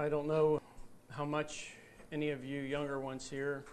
[0.00, 0.62] I don't know
[1.10, 1.72] how much
[2.10, 3.66] any of you younger ones here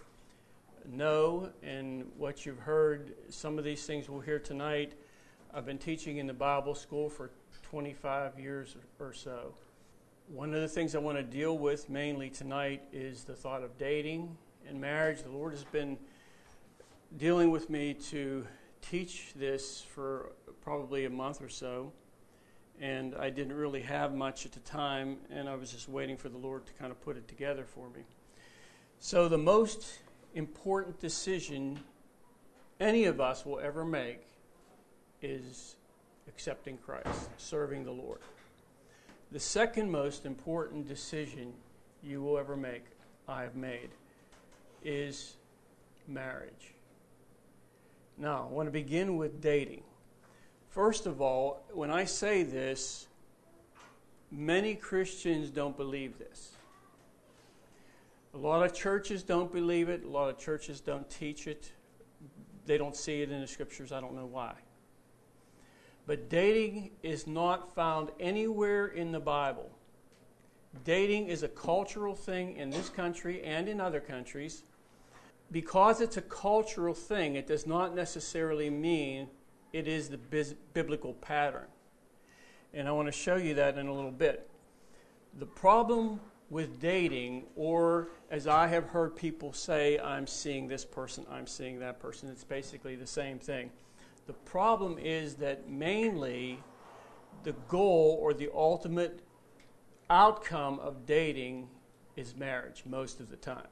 [0.86, 3.14] know and what you've heard.
[3.30, 4.92] Some of these things we'll hear tonight.
[5.54, 7.30] I've been teaching in the Bible school for
[7.62, 9.54] 25 years or so.
[10.28, 13.78] One of the things I want to deal with mainly tonight is the thought of
[13.78, 14.36] dating
[14.68, 15.22] and marriage.
[15.22, 15.96] The Lord has been
[17.16, 18.46] dealing with me to
[18.82, 21.90] teach this for probably a month or so
[22.80, 26.28] and I didn't really have much at the time, and I was just waiting for
[26.28, 28.02] the Lord to kind of put it together for me.
[29.00, 29.98] So, the most
[30.34, 31.80] important decision
[32.80, 34.20] any of us will ever make
[35.20, 35.76] is
[36.28, 38.20] accepting Christ, serving the Lord.
[39.32, 41.52] The second most important decision
[42.02, 42.84] you will ever make,
[43.28, 43.90] I have made,
[44.84, 45.36] is
[46.06, 46.74] marriage.
[48.16, 49.82] Now, I want to begin with dating.
[50.70, 53.06] First of all, when I say this,
[54.30, 56.52] many Christians don't believe this.
[58.34, 61.72] A lot of churches don't believe it, a lot of churches don't teach it.
[62.66, 63.92] They don't see it in the scriptures.
[63.92, 64.54] I don't know why.
[66.06, 69.70] But dating is not found anywhere in the Bible.
[70.84, 74.62] Dating is a cultural thing in this country and in other countries.
[75.50, 79.28] Because it's a cultural thing, it does not necessarily mean
[79.72, 80.18] it is the
[80.74, 81.66] biblical pattern.
[82.74, 84.48] And I want to show you that in a little bit.
[85.38, 86.20] The problem
[86.50, 91.78] with dating, or as I have heard people say, I'm seeing this person, I'm seeing
[91.80, 93.70] that person, it's basically the same thing.
[94.26, 96.62] The problem is that mainly
[97.44, 99.20] the goal or the ultimate
[100.10, 101.68] outcome of dating
[102.16, 103.68] is marriage most of the time.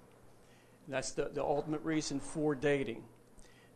[0.89, 3.03] That's the, the ultimate reason for dating.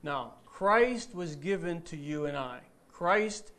[0.03, 2.61] Now, Christ was given to you and I.
[2.91, 3.53] Christ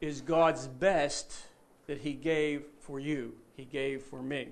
[0.00, 1.38] is God's best
[1.86, 4.48] that He gave for you, He gave for me.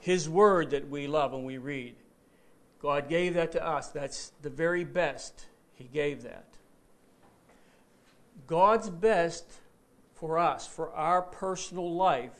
[0.00, 1.96] His word that we love and we read.
[2.80, 3.88] God gave that to us.
[3.88, 5.46] That's the very best.
[5.74, 6.46] He gave that.
[8.46, 9.44] God's best
[10.14, 12.38] for us, for our personal life,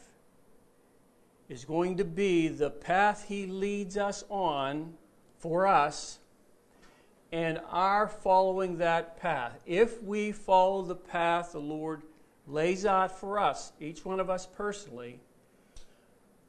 [1.48, 4.94] is going to be the path He leads us on
[5.38, 6.19] for us
[7.33, 9.61] and are following that path.
[9.66, 12.03] If we follow the path the Lord
[12.47, 15.21] lays out for us, each one of us personally,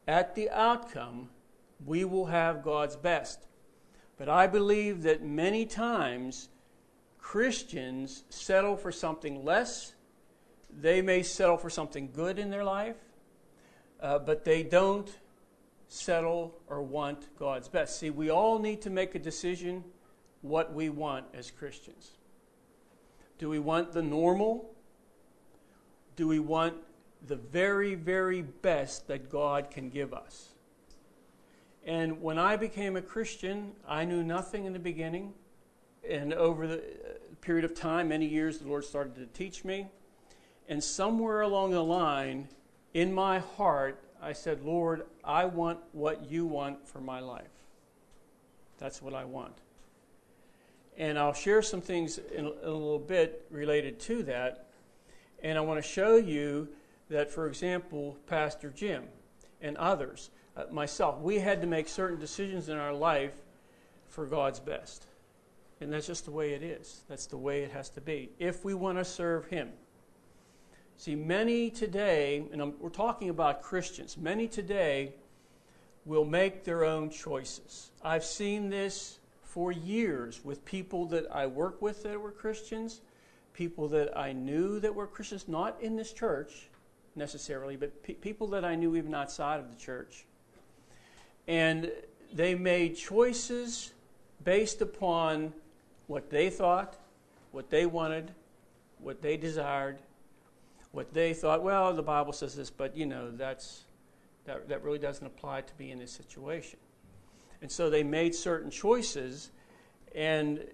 [0.07, 1.29] at the outcome,
[1.85, 3.45] we will have God's best.
[4.17, 6.49] But I believe that many times
[7.19, 9.93] Christians settle for something less.
[10.69, 12.97] They may settle for something good in their life,
[14.01, 15.09] uh, but they don't
[15.87, 17.99] settle or want God's best.
[17.99, 19.83] See, we all need to make a decision
[20.41, 22.11] what we want as Christians.
[23.37, 24.69] Do we want the normal?
[26.15, 26.75] Do we want
[27.27, 30.49] the very, very best that God can give us?
[31.85, 35.33] And when I became a Christian, I knew nothing in the beginning.
[36.07, 36.81] And over the uh,
[37.41, 39.87] period of time, many years, the Lord started to teach me.
[40.67, 42.49] And somewhere along the line,
[42.93, 47.47] in my heart, I said, Lord, I want what you want for my life.
[48.77, 49.57] That's what I want.
[50.99, 54.67] And I'll share some things in a, little bit related to that.
[55.41, 56.67] And I want to show you
[57.09, 59.05] that, for example, Pastor Jim
[59.61, 63.33] and others, uh, myself, we had to make certain decisions in our life
[64.09, 65.05] for God's best.
[65.79, 67.03] And that's just the way it is.
[67.07, 69.69] That's the way it has to be if we want to serve Him.
[70.97, 75.13] See, many today, and I'm, we're talking about Christians, many today
[76.03, 77.91] will make their own choices.
[78.03, 79.18] I've seen this
[79.49, 83.01] for years with people that I work with that were Christians,
[83.53, 86.69] people that I knew that were Christians, not in this church
[87.15, 90.25] necessarily, but pe- people that I knew even outside of the church.
[91.47, 91.91] And
[92.31, 93.91] they made choices
[94.43, 95.51] based upon
[96.05, 96.97] what they thought,
[97.51, 98.31] what they wanted,
[98.99, 99.97] what they desired,
[100.91, 103.85] what they thought, well, the Bible says this, but you know, that's,
[104.45, 106.77] that, that really doesn't apply to me in this situation.
[107.61, 109.51] And so they made certain choices
[110.15, 110.65] and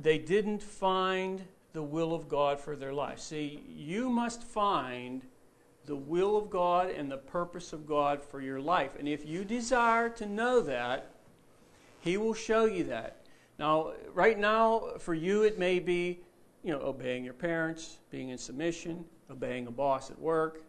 [0.00, 1.42] they didn't find
[1.72, 3.18] the will of God for their life.
[3.18, 5.22] See, you must find
[5.84, 8.92] the will of God and the purpose of God for your life.
[8.98, 11.10] And if you desire to know that,
[12.00, 13.22] He will show you that.
[13.58, 16.20] Now, right now, for you, it may be,
[16.62, 20.62] you know, obeying your parents, being in submission, obeying a boss at work,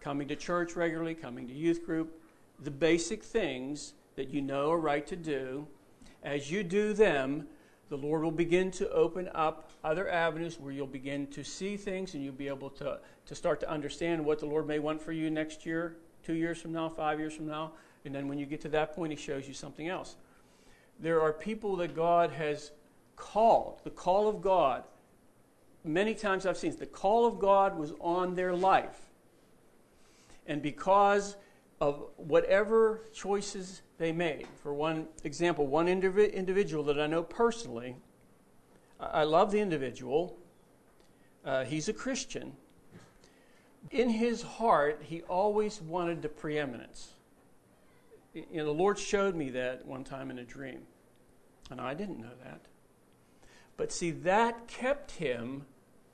[0.00, 2.20] coming to church regularly, coming to youth group,
[2.62, 5.66] the basic things that you know are right to do,
[6.22, 7.46] as you do them,
[7.88, 12.14] the Lord will begin to open up other avenues where you'll begin to see things
[12.14, 15.12] and you'll be able to, to start to understand what the Lord may want for
[15.12, 17.72] you next year two years from now, five years from now.
[18.04, 20.16] And then when you get to that point, He shows you something else.
[20.98, 22.72] There are people that God has
[23.16, 24.84] called, the call of God.
[25.84, 29.00] Many times I've seen the call of God was on their life.
[30.46, 31.36] And because
[31.80, 37.96] of whatever choices they made, for one example, one indiv- individual that I know personally,
[38.98, 40.36] I love the individual.
[41.44, 42.52] Uh, he's a Christian.
[43.90, 47.14] In his heart, he always wanted the preeminence.
[48.34, 50.82] You know, the Lord showed me that one time in a dream,
[51.70, 52.60] and I didn't know that.
[53.78, 55.64] But see, that kept him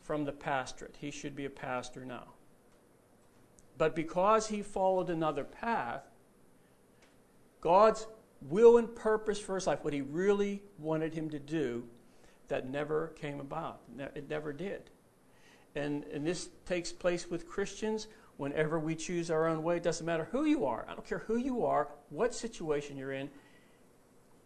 [0.03, 0.95] from the pastorate.
[1.01, 2.36] He should be a pastor now.
[3.79, 6.03] But because he followed another path,
[7.61, 8.07] God's
[8.43, 11.85] will and purpose for his life, what he really wanted him to do,
[12.49, 13.81] that never came about.
[14.15, 14.91] It never did.
[15.75, 19.77] And, and this takes place with Christians whenever we choose our own way.
[19.77, 20.87] It doesn't matter who you are.
[20.89, 23.29] I don't care who you are, what situation you're in.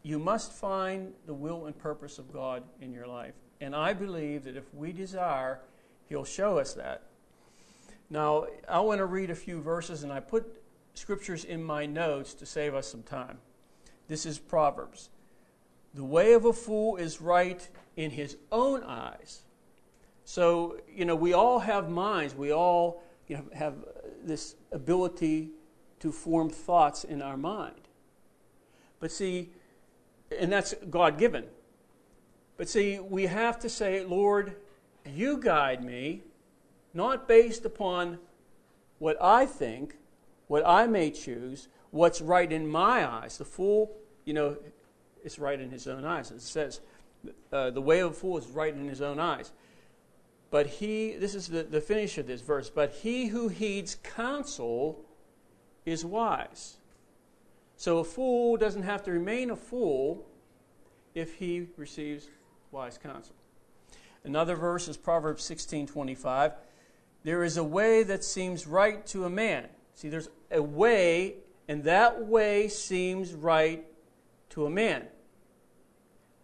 [0.03, 3.35] You must find the will and purpose of God in your life.
[3.61, 5.61] And I believe that if we desire,
[6.09, 7.10] He'll show us that.
[8.11, 10.61] Now, I want to read a few verses, and I put
[10.95, 13.39] scriptures in my notes to save us some time.
[14.09, 15.11] This is Proverbs.
[15.95, 17.67] The way of a fool is right
[17.97, 19.43] in his own eyes.
[20.25, 22.35] So, you know, we all have minds.
[22.35, 23.75] We all you know, have
[24.25, 25.51] this ability
[26.01, 27.89] to form thoughts in our mind.
[28.99, 29.51] But see,
[30.37, 31.45] and that's God given.
[32.57, 34.57] But see, we have to say, Lord,
[35.07, 36.23] you guide me
[36.93, 38.19] not based upon
[38.99, 39.97] what I think,
[40.49, 43.39] what I may choose, what's right in my eyes.
[43.39, 44.57] The fool, you know,
[45.25, 46.31] is right in his own eyes.
[46.31, 46.81] It says,
[47.53, 49.53] uh, the way of a fool is right in his own eyes.
[50.51, 55.05] But he, this is the, the finish of this verse, but he who heeds counsel
[55.87, 56.77] is wise.
[57.77, 60.27] So a fool doesn't have to remain a fool
[61.15, 62.29] if he receives
[62.73, 63.35] wise counsel.
[64.25, 66.53] Another verse is Proverbs 16:25.
[67.23, 69.69] There is a way that seems right to a man.
[69.95, 71.37] See, there's a way,
[71.69, 73.85] and that way seems right
[74.51, 75.07] to a man.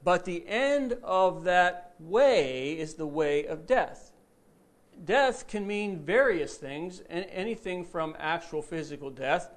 [0.04, 4.12] But the end of that way is the way of death.
[5.04, 9.50] Death can mean various things, anything from actual physical death,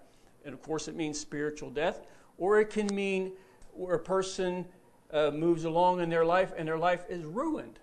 [0.44, 2.01] and of course it means spiritual death,
[2.38, 3.33] or it can mean
[3.74, 4.66] where a person
[5.12, 7.80] uh, moves along in their life and their life is ruined.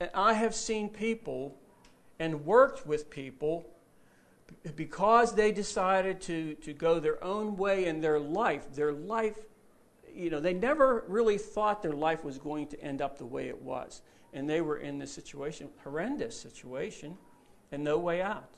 [0.00, 1.56] And I have seen people
[2.20, 3.66] and worked with people
[4.76, 9.38] because they decided to, to go their own way in their life, their life,
[10.14, 13.48] you know, they never really thought their life was going to end up the way
[13.48, 14.02] it was.
[14.34, 17.16] And they were in this situation, horrendous situation,
[17.72, 18.50] and no way out.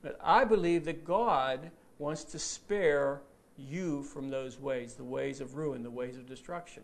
[0.00, 3.20] But I believe that God wants to spare
[3.58, 6.82] you from those ways, the ways of ruin, the ways of destruction.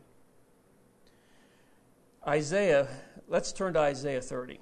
[2.27, 2.89] Isaiah,
[3.27, 4.61] let's turn to Isaiah 30.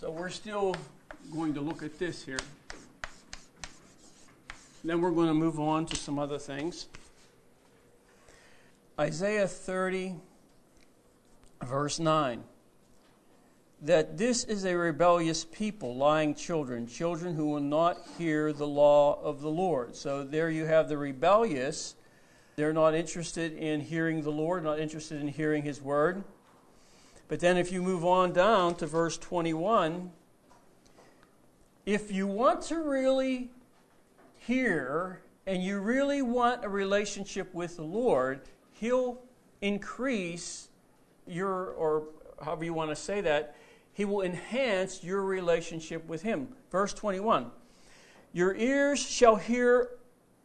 [0.00, 0.74] So we're still
[1.30, 2.38] going to look at this here.
[4.82, 6.86] Then we're going to move on to some other things.
[8.98, 10.14] Isaiah 30,
[11.62, 12.42] verse 9.
[13.82, 19.20] That this is a rebellious people, lying children, children who will not hear the law
[19.22, 19.94] of the Lord.
[19.94, 21.94] So there you have the rebellious.
[22.56, 26.24] They're not interested in hearing the Lord, not interested in hearing his word.
[27.30, 30.10] But then if you move on down to verse 21,
[31.86, 33.50] if you want to really
[34.36, 38.40] hear and you really want a relationship with the Lord,
[38.72, 39.22] He'll
[39.60, 40.70] increase
[41.24, 42.08] your, or
[42.42, 43.54] however you want to say that,
[43.92, 46.48] He will enhance your relationship with Him.
[46.72, 47.52] Verse 21
[48.32, 49.90] Your ears shall hear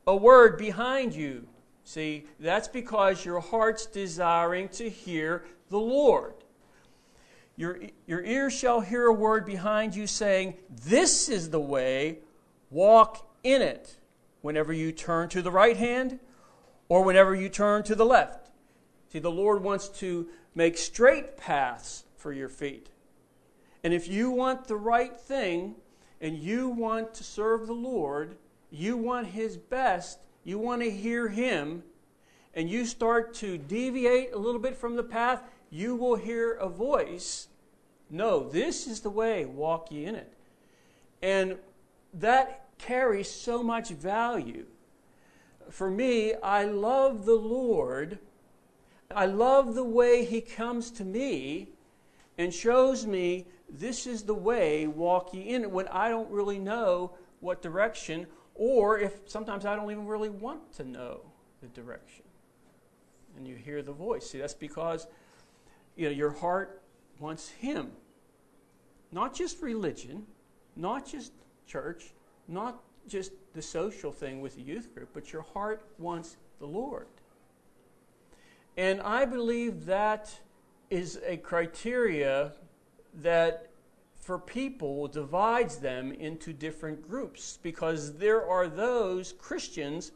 [0.05, 1.47] a word behind you.
[1.83, 6.34] See, that's because your heart's desiring to hear the Lord.
[7.57, 12.19] Your, your ears shall hear a word behind you saying, This is the way,
[12.69, 13.97] walk in it,
[14.41, 16.19] whenever you turn to the right hand
[16.89, 18.51] or whenever you turn to the left.
[19.11, 22.89] See, the Lord wants to make straight paths for your feet.
[23.83, 25.75] And if you want the right thing
[26.19, 28.35] and you want to serve the Lord,
[28.69, 31.83] you want His best, you want to hear Him,
[32.53, 35.43] and you start to deviate a little bit from the path,
[35.75, 37.49] you will hear a voice
[38.09, 40.31] No, this is the way, walk ye in it.
[41.21, 41.57] And
[42.13, 44.67] that carries so much value.
[45.71, 48.19] For me, I love the Lord.
[49.13, 51.69] I love the way He comes to me
[52.37, 56.59] and shows me this is the way, walk ye in it, when I don't really
[56.59, 61.21] know what direction, or if sometimes I don't even really want to know
[61.61, 62.23] the direction.
[63.35, 64.29] And you hear the voice.
[64.29, 65.07] See, that's because
[65.95, 66.81] you know, your heart
[67.19, 67.91] wants Him.
[69.11, 70.25] Not just religion,
[70.75, 71.31] not just
[71.67, 72.13] church,
[72.47, 77.07] not just the social thing with the youth group, but your heart wants the Lord.
[78.77, 80.37] And I believe that
[80.89, 82.53] is a criteria
[83.21, 83.69] that
[84.19, 90.11] for people divides them into different groups because there are those Christians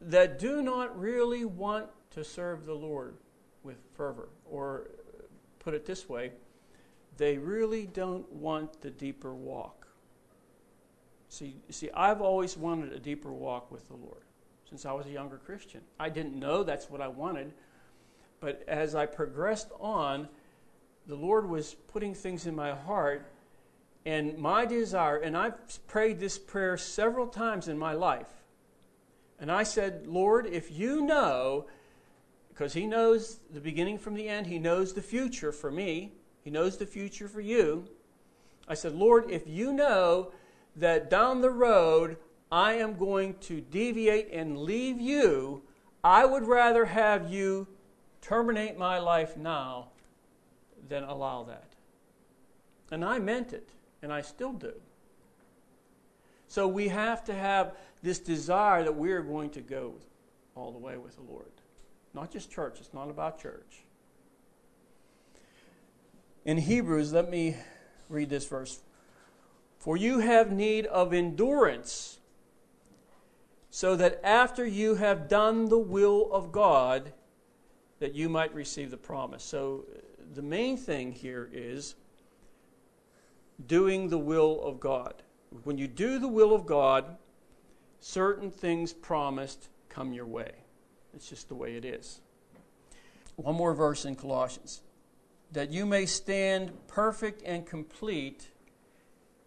[0.00, 3.16] that do not really want to serve the Lord
[3.62, 4.28] with fervor.
[4.50, 4.88] Or
[5.60, 6.32] put it this way,
[7.16, 9.86] they really don't want the deeper walk.
[11.28, 14.22] See, see, I've always wanted a deeper walk with the Lord
[14.68, 15.80] since I was a younger Christian.
[15.98, 17.52] I didn't know that's what I wanted,
[18.40, 20.28] but as I progressed on,
[21.06, 23.26] the Lord was putting things in my heart,
[24.06, 28.30] and my desire, and I've prayed this prayer several times in my life.
[29.38, 31.66] And I said, Lord, if you know,
[32.50, 36.50] because He knows the beginning from the end, He knows the future for me, He
[36.50, 37.88] knows the future for you.
[38.68, 40.32] I said, Lord, if you know
[40.76, 42.16] that down the road
[42.52, 45.62] I am going to deviate and leave you,
[46.02, 47.66] I would rather have you
[48.20, 49.88] terminate my life now
[50.88, 51.72] than allow that.
[52.90, 53.68] And I meant it,
[54.02, 54.72] and I still do.
[56.48, 59.94] So we have to have this desire that we are going to go
[60.56, 61.52] all the way with the Lord.
[62.12, 63.84] Not just church, it's not about church.
[66.44, 67.56] In Hebrews, let me
[68.08, 68.80] read this verse.
[69.78, 72.18] For you have need of endurance,
[73.70, 77.12] so that after you have done the will of God,
[78.00, 79.44] that you might receive the promise.
[79.44, 79.84] So
[80.34, 81.94] the main thing here is
[83.66, 85.22] doing the will of God.
[85.64, 87.16] When you do the will of God,
[88.00, 90.52] certain things promised come your way.
[91.14, 92.20] It's just the way it is.
[93.36, 94.82] One more verse in Colossians
[95.52, 98.48] that you may stand perfect and complete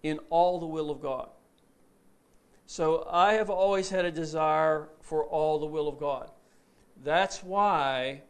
[0.02, 1.30] in all the will of God.
[2.66, 6.30] So I have always had a desire for all the will of God.
[7.04, 8.22] That's why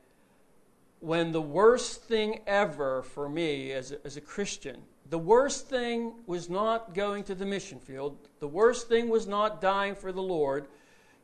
[0.99, 6.13] when the worst thing ever for me as a, as a Christian, the worst thing
[6.25, 10.21] was not going to the mission field, the worst thing was not dying for the
[10.21, 10.67] Lord,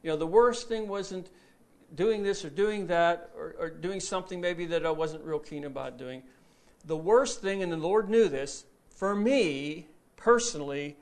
[0.04, 1.30] you know, the worst thing wasn't
[1.96, 5.66] doing this or doing that or, or doing something maybe that I wasn't real keen
[5.66, 6.24] about doing.
[6.86, 10.98] The worst thing, and the Lord knew this, for me personally,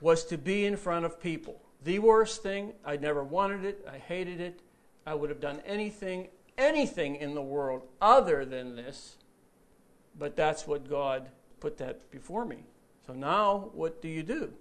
[0.00, 1.60] was to be in front of people.
[1.84, 4.60] The worst thing, I never wanted it, I hated it,
[5.06, 9.16] I would have done anything anything in the world other than this,
[10.18, 11.28] but that's what God
[11.60, 12.58] put that before me.
[13.06, 14.52] So now, what do you do?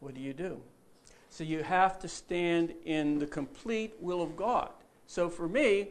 [0.00, 0.60] What do you do?
[1.30, 4.70] So you have to stand in the complete will of God.
[5.06, 5.90] So for me,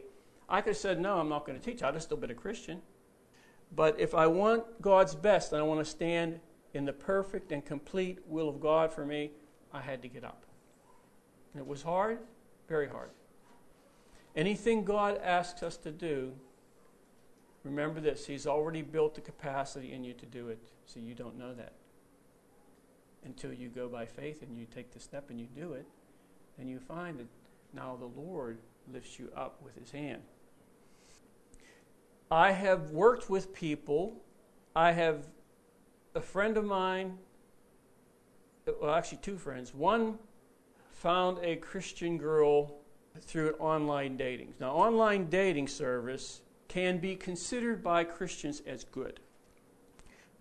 [0.49, 1.81] I could have said, no, I'm not going to teach.
[1.81, 2.81] I'd have still been a Christian.
[3.75, 6.39] But if I want God's best and I want to stand
[6.73, 9.31] in the perfect and complete will of God for me,
[9.73, 10.43] I had to get up.
[11.53, 12.19] And it was hard,
[12.67, 13.09] very hard.
[14.35, 16.33] Anything God asks us to do,
[17.63, 21.37] remember this He's already built the capacity in you to do it, so you don't
[21.37, 21.73] know that.
[23.25, 25.85] Until you go by faith and you take the step and you do it,
[26.57, 27.27] then you find that
[27.73, 28.59] now the Lord
[28.91, 30.21] lifts you up with His hand.
[32.31, 34.13] I have worked with people.
[34.75, 35.27] I have
[36.15, 37.17] a friend of mine,
[38.81, 39.73] well, actually, two friends.
[39.73, 40.19] One
[40.91, 42.75] found a Christian girl
[43.21, 44.53] through online dating.
[44.59, 49.19] Now, online dating service can be considered by Christians as good.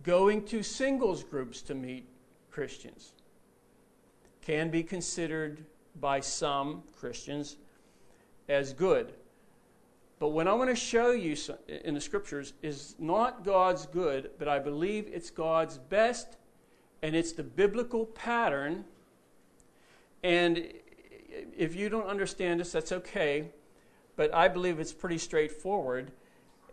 [0.03, 2.07] Going to singles groups to meet
[2.59, 3.13] Christians
[4.41, 5.65] can be considered
[6.01, 7.55] by some Christians
[8.49, 9.13] as good.
[10.19, 11.37] But what I want to show you
[11.69, 16.37] in the scriptures is not God's good, but I believe it's God's best,
[17.01, 18.85] and it's the biblical pattern.
[20.25, 20.73] And
[21.57, 23.51] if you don't understand this, that's okay.
[24.17, 26.11] But I believe it's pretty straightforward.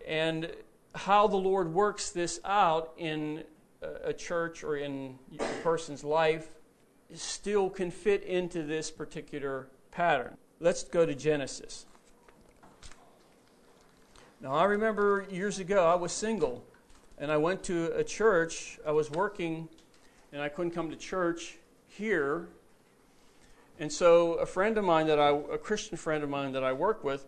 [0.07, 0.51] And
[0.95, 3.43] how the Lord works this out in
[4.03, 6.49] a church or in a person's life
[7.13, 10.37] still can fit into this particular pattern.
[10.59, 11.85] Let's go to Genesis.
[14.41, 16.63] Now, I remember years ago, I was single,
[17.17, 18.79] and I went to a church.
[18.85, 19.69] I was working,
[20.31, 22.47] and I couldn't come to church here
[23.79, 26.71] and so a friend of mine that I, a Christian friend of mine that I
[26.73, 27.25] work with,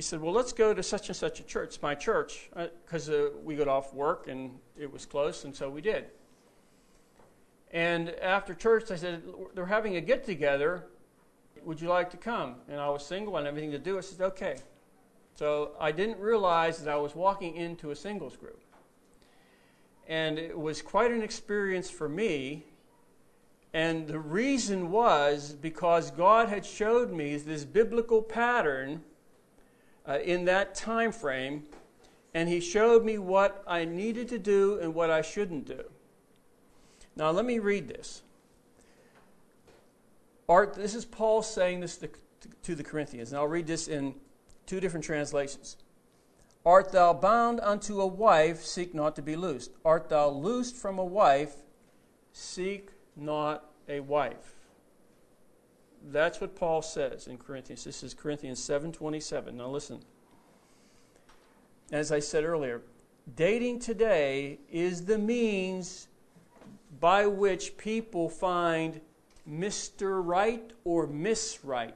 [0.00, 2.48] he said, Well, let's go to such and such a church, my church,
[2.86, 6.06] because uh, uh, we got off work and it was close, and so we did.
[7.70, 9.22] And after church, I said,
[9.54, 10.86] They're having a get together.
[11.66, 12.54] Would you like to come?
[12.66, 13.98] And I was single and everything to do.
[13.98, 14.56] I said, Okay.
[15.34, 18.62] So I didn't realize that I was walking into a singles group.
[20.08, 22.64] And it was quite an experience for me.
[23.74, 29.02] And the reason was because God had showed me this biblical pattern
[30.10, 31.62] uh, in that time frame,
[32.34, 35.84] and He showed me what I needed to do and what I shouldn't do.
[37.14, 38.22] Now, let me read this.
[40.48, 42.08] Art, this is Paul saying this to,
[42.64, 44.14] to the Corinthians, and I'll read this in
[44.66, 45.76] two different translations.
[46.66, 49.70] Art thou bound unto a wife, seek not to be loosed.
[49.84, 51.54] Art thou loosed from a wife,
[52.32, 54.59] seek not a wife.
[56.02, 57.84] That's what Paul says in Corinthians.
[57.84, 59.56] This is Corinthians 7:27.
[59.56, 60.00] Now listen.
[61.92, 62.82] As I said earlier,
[63.34, 66.08] dating today is the means
[67.00, 69.00] by which people find
[69.48, 70.24] Mr.
[70.24, 71.94] Right or Miss Right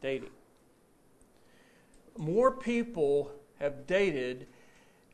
[0.00, 0.30] dating.
[2.16, 4.46] More people have dated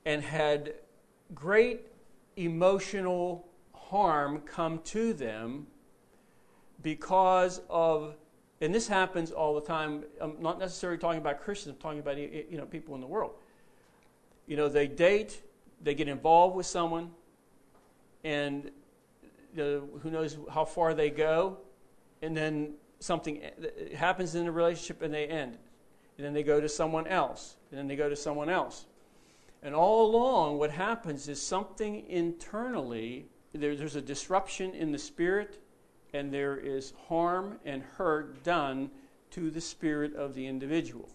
[0.04, 0.74] and had
[1.34, 1.86] great
[2.36, 5.66] emotional harm come to them
[6.82, 8.16] because of
[8.62, 12.18] and this happens all the time i'm not necessarily talking about christians i'm talking about
[12.18, 13.32] you know people in the world.
[14.46, 15.42] You know they date
[15.82, 17.10] they get involved with someone
[18.24, 18.70] and
[19.54, 21.58] who knows how far they go
[22.22, 25.56] and then something eh, happens in the relationship and they end.
[26.16, 28.86] And then they go to someone else and then they go to someone else.
[29.62, 35.60] And all along what happens is something internally there, there's a disruption in the spirit
[36.12, 38.90] and there is harm and hurt done
[39.30, 41.08] to the spirit of the individual.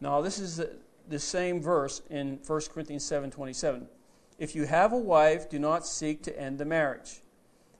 [0.00, 0.60] Now, this is
[1.08, 3.86] the, same verse in 1 Corinthians 7:27.
[4.38, 7.20] If you have a wife, do not seek to end the marriage.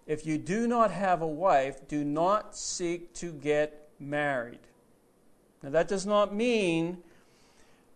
[0.06, 4.60] If you do not have a wife, do not seek to get married.
[5.62, 7.02] Now, that does not mean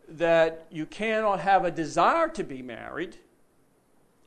[0.09, 3.17] that you cannot have a desire to be married.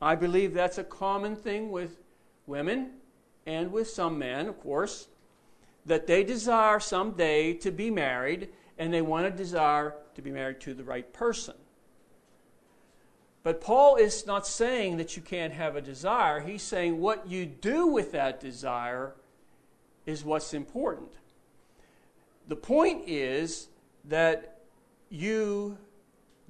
[0.00, 1.98] I believe that's a common thing with
[2.46, 2.99] women
[3.46, 5.08] and with some men, of course,
[5.86, 8.48] that they desire someday to be married
[8.78, 11.54] and they want to desire to be married to the right person.
[13.42, 16.40] But Paul is not saying that you can't have a desire.
[16.40, 19.14] He's saying what you do with that desire
[20.04, 21.10] is what's important.
[22.48, 23.68] The point is
[24.04, 24.58] that
[25.08, 25.78] you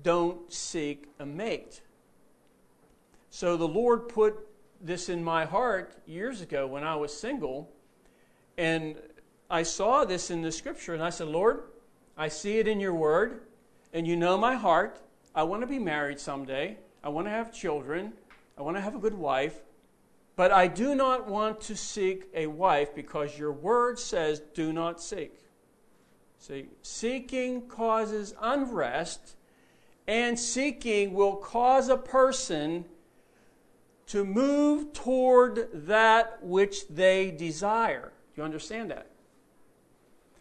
[0.02, 1.82] don't seek a mate.
[3.30, 4.46] So the Lord put
[4.80, 7.70] this in my heart years ago when I was single,
[8.56, 8.96] and
[9.50, 11.64] I saw this in the scripture, and I said, Lord,
[12.16, 13.42] I see it in your word,
[13.92, 15.00] and you know my heart.
[15.34, 16.76] I want to be married someday.
[17.02, 18.12] I want to have children.
[18.58, 19.62] I want to have a good wife.
[20.36, 25.02] But I do not want to seek a wife because your word says, do not
[25.02, 25.34] seek.
[26.38, 29.36] See, seeking causes unrest,
[30.06, 32.86] and seeking will cause a person
[34.10, 38.12] to move toward that which they desire.
[38.34, 39.06] Do you understand that?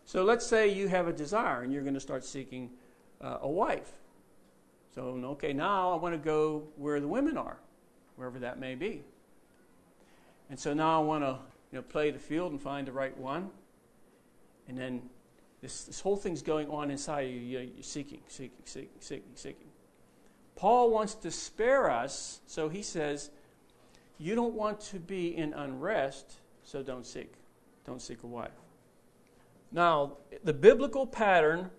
[0.05, 2.71] So let's say you have a desire and you're going to start seeking
[3.21, 3.91] uh, a wife.
[4.95, 7.57] So, okay, now I want to go where the women are,
[8.15, 9.03] wherever that may be.
[10.49, 11.37] And so now I want to
[11.71, 13.51] you know, play the field and find the right one.
[14.67, 15.03] And then
[15.61, 17.39] this, this whole thing's going on inside you.
[17.39, 19.67] You're seeking, seeking, seeking, seeking, seeking.
[20.55, 23.29] Paul wants to spare us, so he says,
[24.19, 27.33] you don't want to be in unrest, so don't seek.
[27.85, 28.51] Don't seek a wife.
[29.71, 31.71] Now, the biblical pattern,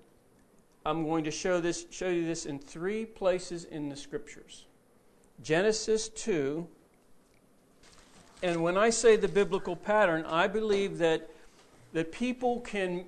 [0.87, 4.65] I'm going to show this show you this in three places in the scriptures.
[5.43, 6.67] Genesis 2.
[8.43, 11.29] And when I say the biblical pattern, I believe that
[11.93, 13.05] that people can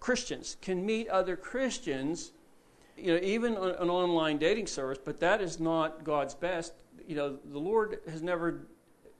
[0.00, 2.32] Christians can meet other Christians,
[2.96, 6.72] you know, even on an online dating service, but that is not God's best
[7.08, 8.66] you know, the Lord has never,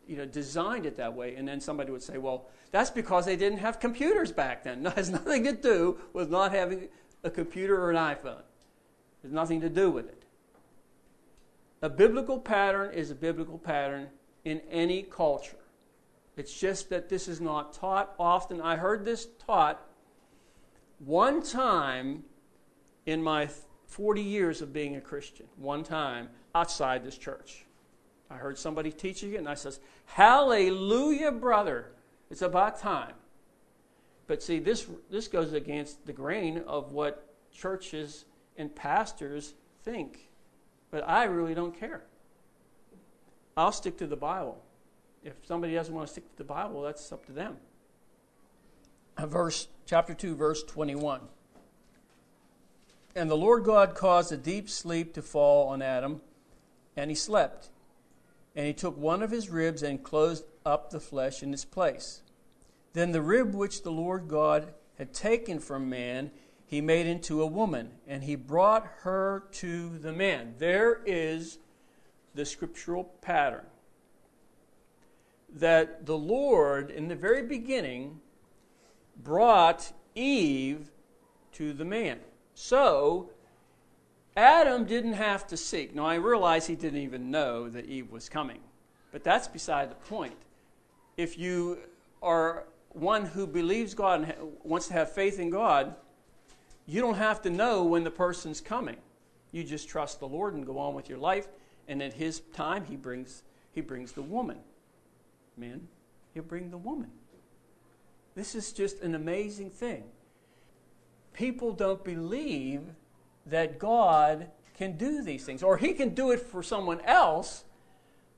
[0.07, 1.35] you know, designed it that way.
[1.37, 4.87] And then somebody would say, well, that's because they didn't have computers back then.
[4.87, 6.88] It has nothing to do with not having
[7.24, 8.42] a computer or an iPhone.
[9.22, 10.22] Has nothing to do with it.
[11.81, 14.09] A biblical pattern is a biblical pattern
[14.44, 15.57] in any culture.
[16.37, 18.61] It's just that this is not taught often.
[18.61, 19.81] I heard this taught
[20.98, 22.24] one time
[23.07, 23.48] in my
[23.87, 27.64] 40 years of being a Christian, one time outside this church.
[28.30, 31.92] I heard somebody teaching it, and I says, Hallelujah, brother.
[32.30, 33.14] It's about time.
[34.26, 38.26] But see, this, this goes against the grain of what churches
[38.58, 40.28] and pastors think.
[40.90, 42.02] But I really don't care.
[43.56, 44.62] I'll stick to the Bible.
[45.24, 47.56] If somebody doesn't want to stick to the Bible, that's up to them.
[49.18, 51.20] Verse chapter 2 verse 21.
[53.16, 56.20] And the Lord God caused a deep sleep to fall on Adam,
[56.96, 57.70] and he slept.
[58.59, 62.23] And he took one of his ribs and closed up the flesh in its place.
[62.92, 66.33] Then the rib which the Lord God had taken from man,
[66.66, 70.57] he made into a woman, and he brought her to the man.
[70.59, 71.59] There is
[72.35, 73.64] the scriptural pattern.
[75.55, 78.18] That the Lord, in the very beginning,
[79.23, 80.90] brought Eve
[81.53, 82.18] to the man.
[82.55, 83.31] So,
[84.38, 85.96] Adam didn't have to seek.
[85.96, 88.61] Now, I realize he didn't even know that Eve was coming,
[89.11, 90.37] but that's beside the point.
[91.16, 91.79] If you
[92.22, 95.96] are one who believes God and wants to have faith in God,
[96.87, 98.98] you don't have to know when the person's coming.
[99.51, 101.48] You just trust the Lord and go on with your life,
[101.88, 104.59] and at His time, He brings He brings the woman.
[105.57, 105.88] Men,
[106.33, 107.11] He'll bring the woman.
[108.37, 110.05] This is just an amazing thing
[111.33, 112.83] people don't believe
[113.50, 117.64] that God can do these things, or He can do it for someone else,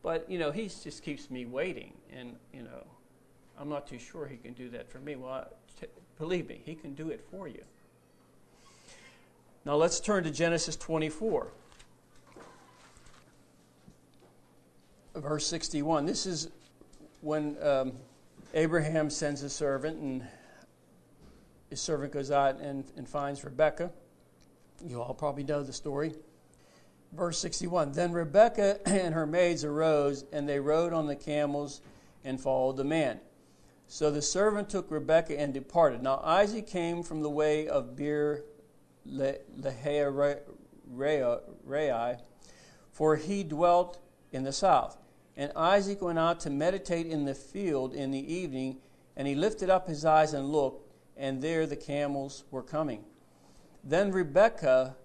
[0.03, 2.87] but you know He just keeps me waiting, and you know
[3.59, 5.17] I'm not too sure He can do that for me.
[5.17, 5.49] Well,
[6.19, 7.63] believe me, He can do it for you.
[9.65, 11.49] Now let's turn to Genesis 24.
[15.17, 16.07] Verse 61.
[16.07, 16.49] This is
[17.21, 17.93] when um,
[18.55, 20.27] Abraham sends a servant, and
[21.69, 23.91] his servant goes out and, and finds Rebekah.
[24.87, 26.15] You all probably know the story.
[27.13, 31.81] Verse 61 Then Rebekah and her maids arose, and they rode on the camels
[32.25, 33.21] and followed the man.
[33.87, 36.03] So the servant took Rebekah and departed.
[36.03, 38.45] Now Isaac came from the way of Beer
[39.09, 40.39] Lahai,
[42.93, 43.99] for he dwelt
[44.33, 44.97] in the south.
[45.37, 48.79] And Isaac went out to meditate in the field in the evening,
[49.17, 50.91] and he lifted up his eyes and looked
[51.21, 53.05] and there the camels were coming.
[53.83, 54.97] Then Rebekah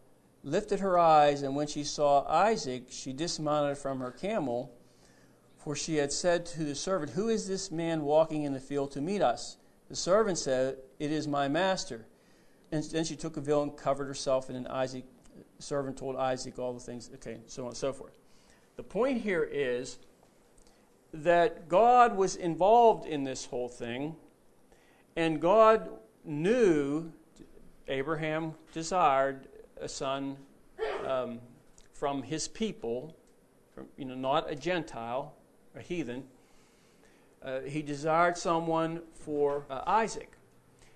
[0.43, 4.71] lifted her eyes, and when she saw Isaac, she dismounted from her camel,
[5.57, 8.91] for she had said to the servant, Who is this man walking in the field
[8.91, 9.57] to meet us?
[9.89, 12.05] The servant said, It is my master.
[12.71, 15.05] And then she took a veil and covered herself, and then Isaac,
[15.57, 18.17] the servant told Isaac all the things, okay, so on and so forth.
[18.75, 19.97] The point here is
[21.13, 24.15] that God was involved in this whole thing,
[25.15, 25.89] and God
[26.25, 27.11] knew
[27.87, 29.47] Abraham desired
[29.79, 30.37] a son
[31.05, 31.39] um,
[31.93, 33.15] from his people,
[33.73, 35.33] from, you know, not a Gentile,
[35.75, 36.23] a heathen.
[37.43, 40.31] Uh, he desired someone for uh, Isaac.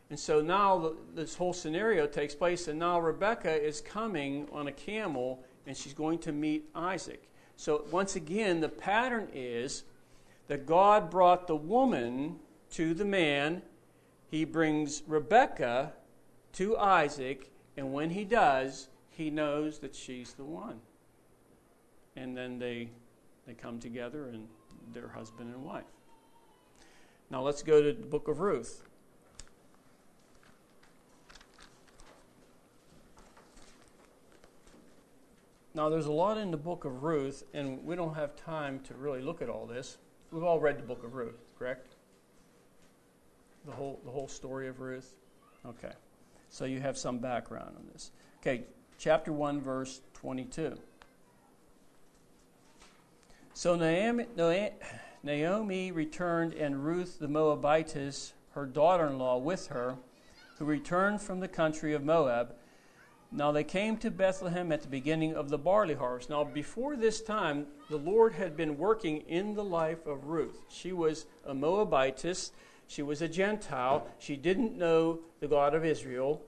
[0.09, 4.67] And so now the, this whole scenario takes place, and now Rebecca is coming on
[4.67, 7.29] a camel and she's going to meet Isaac.
[7.55, 9.83] So once again, the pattern is
[10.47, 12.37] that God brought the woman
[12.71, 13.61] to the man
[14.31, 15.93] he brings Rebecca
[16.53, 20.79] to Isaac, and when he does, he knows that she's the one.
[22.15, 22.89] And then they,
[23.47, 24.47] they come together and
[24.93, 25.83] they're husband and wife.
[27.29, 28.83] Now let's go to the book of Ruth.
[35.75, 38.95] Now, there's a lot in the book of Ruth, and we don't have time to
[38.95, 39.97] really look at all this.
[40.31, 41.95] We've all read the book of Ruth, correct?
[43.65, 45.13] the whole, the whole story of Ruth?
[45.65, 45.91] Okay.
[46.49, 48.11] So you have some background on this.
[48.41, 48.63] Okay,
[48.97, 50.77] chapter 1, verse 22.
[53.53, 54.25] So Naomi,
[55.23, 59.95] Naomi returned, and Ruth the Moabitess, her daughter in law, with her,
[60.57, 62.55] who returned from the country of Moab.
[63.31, 66.29] Now they came to Bethlehem at the beginning of the barley harvest.
[66.29, 70.63] Now, before this time, the Lord had been working in the life of Ruth.
[70.69, 72.51] She was a Moabitess.
[72.89, 74.07] She was a Gentile.
[74.17, 76.41] She didn't know the God of Israel.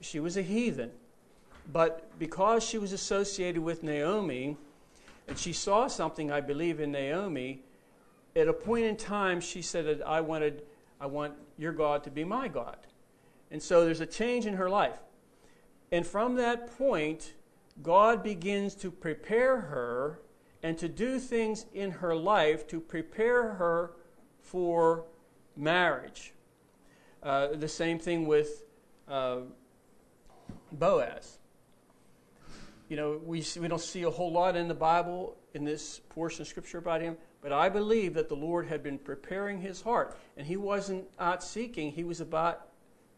[0.00, 0.90] She was a heathen.
[1.72, 4.56] But because she was associated with Naomi,
[5.28, 7.62] and she saw something, I believe, in Naomi,
[8.34, 10.64] at a point in time, she said, I wanted,
[11.00, 12.78] I want your God to be my God.
[13.52, 14.98] And so there's a change in her life.
[15.92, 17.34] And from that point,
[17.84, 20.18] God begins to prepare her
[20.64, 23.92] and to do things in her life to prepare her
[24.40, 25.04] for
[25.56, 26.32] marriage.
[27.22, 28.64] Uh, the same thing with
[29.08, 29.38] uh,
[30.72, 31.38] Boaz.
[32.88, 36.42] You know, we, we don't see a whole lot in the Bible in this portion
[36.42, 40.16] of Scripture about him, but I believe that the Lord had been preparing his heart.
[40.36, 42.68] And he wasn't out seeking, he was about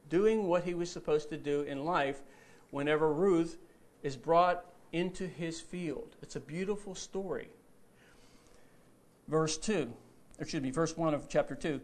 [0.08, 2.22] doing what he was supposed to do in life
[2.70, 3.58] whenever Ruth
[4.02, 6.16] is brought into his field.
[6.22, 7.48] It's a beautiful story.
[9.26, 9.92] Verse 2,
[10.38, 11.80] excuse me, verse 1 of chapter 2.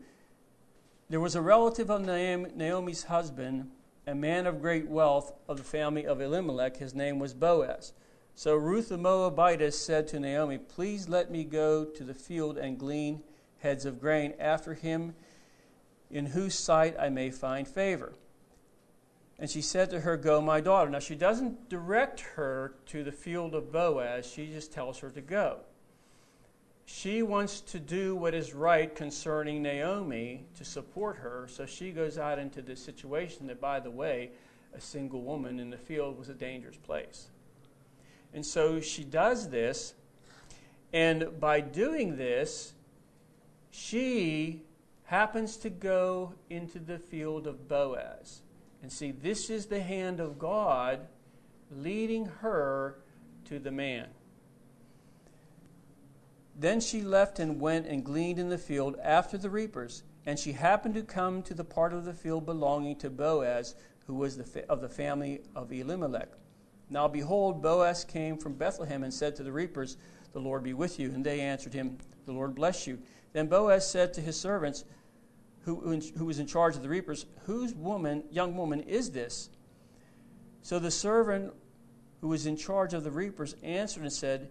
[1.14, 3.70] There was a relative of Naomi's husband,
[4.04, 6.78] a man of great wealth of the family of Elimelech.
[6.78, 7.92] His name was Boaz.
[8.34, 12.76] So Ruth the Moabitess said to Naomi, Please let me go to the field and
[12.76, 13.22] glean
[13.58, 15.14] heads of grain after him,
[16.10, 18.14] in whose sight I may find favor.
[19.38, 20.90] And she said to her, Go, my daughter.
[20.90, 25.20] Now, she doesn't direct her to the field of Boaz, she just tells her to
[25.20, 25.60] go.
[26.86, 32.18] She wants to do what is right concerning Naomi to support her, so she goes
[32.18, 34.30] out into this situation that, by the way,
[34.74, 37.28] a single woman in the field was a dangerous place.
[38.34, 39.94] And so she does this,
[40.92, 42.74] and by doing this,
[43.70, 44.62] she
[45.04, 48.42] happens to go into the field of Boaz.
[48.82, 51.06] And see, this is the hand of God
[51.70, 52.98] leading her
[53.46, 54.08] to the man.
[56.56, 60.02] Then she left and went and gleaned in the field after the reapers.
[60.26, 63.74] And she happened to come to the part of the field belonging to Boaz,
[64.06, 66.28] who was the, of the family of Elimelech.
[66.88, 69.96] Now behold, Boaz came from Bethlehem and said to the reapers,
[70.32, 71.10] The Lord be with you.
[71.12, 72.98] And they answered him, The Lord bless you.
[73.32, 74.84] Then Boaz said to his servants,
[75.64, 79.50] who, who was in charge of the reapers, Whose woman, young woman is this?
[80.62, 81.52] So the servant
[82.20, 84.50] who was in charge of the reapers answered and said,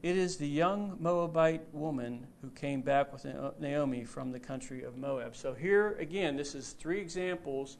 [0.00, 3.26] It is the young Moabite woman who came back with
[3.58, 5.34] Naomi from the country of Moab.
[5.34, 7.78] So here again, this is three examples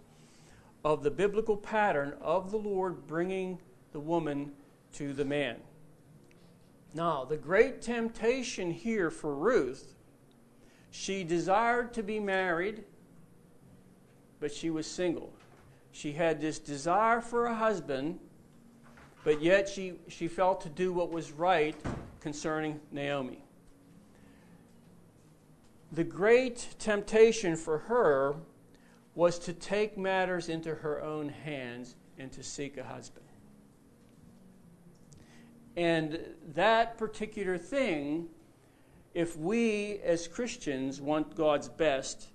[0.85, 3.61] of the biblical pattern of the Lord bringing
[3.93, 4.51] the woman
[4.95, 5.59] to the man.
[6.93, 9.95] Now, the great temptation here for Ruth
[10.91, 12.83] she desired to be married,
[14.41, 15.33] but she was single.
[15.93, 18.19] She had this desire for a husband,
[19.23, 21.77] but yet she, she felt to do what was right
[22.21, 23.45] concerning Naomi.
[25.93, 28.37] The great temptation for her
[29.15, 33.27] was to take matters into her own hands and to seek a husband.
[35.77, 36.21] And
[36.55, 38.29] that particular thing
[39.15, 42.29] if we as Christians want God's best,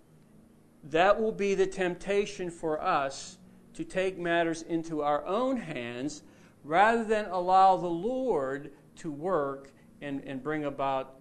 [0.84, 3.38] that will be the temptation for us
[3.74, 6.24] to take matters into our own hands
[6.64, 9.72] rather than allow the Lord to work
[10.04, 11.16] and, and bring about,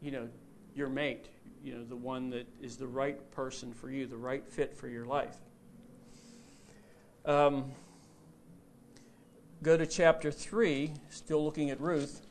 [0.00, 0.28] you know,
[0.74, 1.26] your mate,
[1.64, 4.88] you know, the one that is the right person for you, the right fit for
[4.88, 5.36] your life.
[7.24, 7.72] Um,
[9.62, 12.22] go to chapter 3, still looking at Ruth.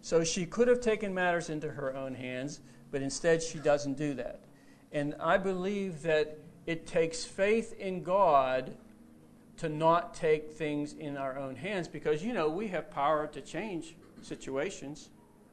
[0.00, 4.14] So she could have taken matters into her own hands, but instead she doesn't do
[4.14, 4.40] that.
[4.92, 8.74] And I believe that it takes faith in God
[9.62, 13.40] to not take things in our own hands because, you know, we have power to
[13.40, 15.10] change situations.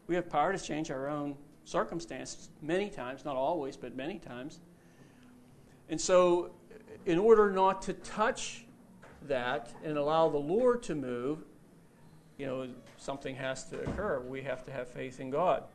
[0.07, 4.61] We have power to change our own circumstances many times, not always, but many times.
[5.89, 6.49] And so,
[7.05, 8.65] in order not to touch
[9.27, 11.43] that and allow the Lord to move,
[12.39, 12.67] you know,
[12.97, 14.21] something has to occur.
[14.21, 15.65] We have to have faith in God.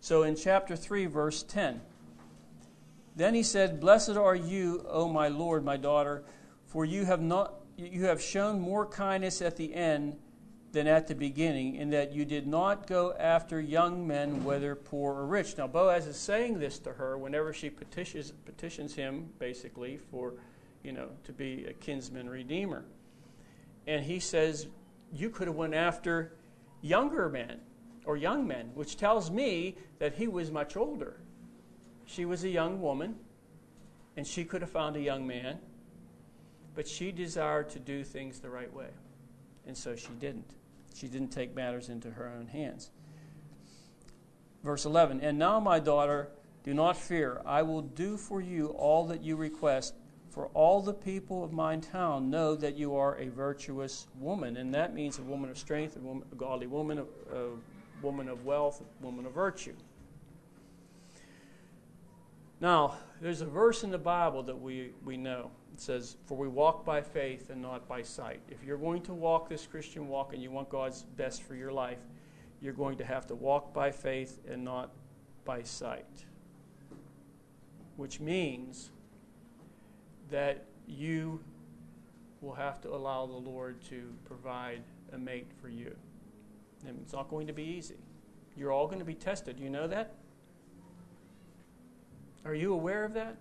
[0.00, 1.80] So in chapter 3, verse 10,
[3.14, 6.24] then he said, Blessed are you, O my Lord, my daughter,
[6.72, 10.16] for you have, not, you have shown more kindness at the end
[10.72, 15.12] than at the beginning, in that you did not go after young men, whether poor
[15.12, 15.58] or rich.
[15.58, 20.32] Now, Boaz is saying this to her whenever she petitions, petitions him, basically, for,
[20.82, 22.86] you know, to be a kinsman redeemer.
[23.86, 24.66] And he says,
[25.12, 26.32] you could have went after
[26.80, 27.60] younger men
[28.06, 31.20] or young men, which tells me that he was much older.
[32.06, 33.16] She was a young woman,
[34.16, 35.58] and she could have found a young man,
[36.74, 38.88] but she desired to do things the right way,
[39.66, 40.54] and so she didn't.
[40.94, 42.90] She didn't take matters into her own hands.
[44.62, 46.28] Verse 11 And now, my daughter,
[46.64, 47.40] do not fear.
[47.44, 49.94] I will do for you all that you request
[50.30, 54.56] for all the people of my town know that you are a virtuous woman.
[54.56, 57.50] And that means a woman of strength, a, woman, a godly woman, a, a
[58.00, 59.74] woman of wealth, a woman of virtue.
[62.60, 65.50] Now, there's a verse in the Bible that we, we know.
[65.72, 68.40] It says, For we walk by faith and not by sight.
[68.50, 71.72] If you're going to walk this Christian walk and you want God's best for your
[71.72, 72.00] life,
[72.60, 74.92] you're going to have to walk by faith and not
[75.44, 76.26] by sight.
[77.96, 78.90] Which means
[80.30, 81.40] that you
[82.40, 84.82] will have to allow the Lord to provide
[85.12, 85.94] a mate for you.
[86.86, 87.96] And it's not going to be easy.
[88.56, 89.58] You're all going to be tested.
[89.58, 90.14] You know that?
[92.44, 93.36] Are you aware of that?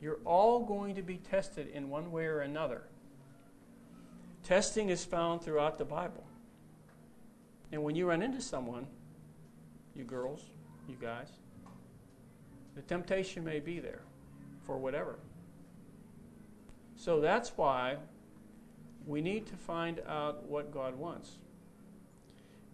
[0.00, 2.82] You're all going to be tested in one way or another.
[4.44, 6.24] Testing is found throughout the Bible.
[7.72, 8.86] And when you run into someone,
[9.94, 10.42] you girls,
[10.88, 11.28] you guys,
[12.76, 14.02] the temptation may be there
[14.64, 15.18] for whatever.
[16.96, 17.96] So that's why
[19.06, 21.38] we need to find out what God wants.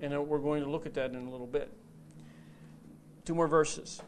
[0.01, 1.73] And we're going to look at that in a little bit.
[3.25, 4.03] Two more verses.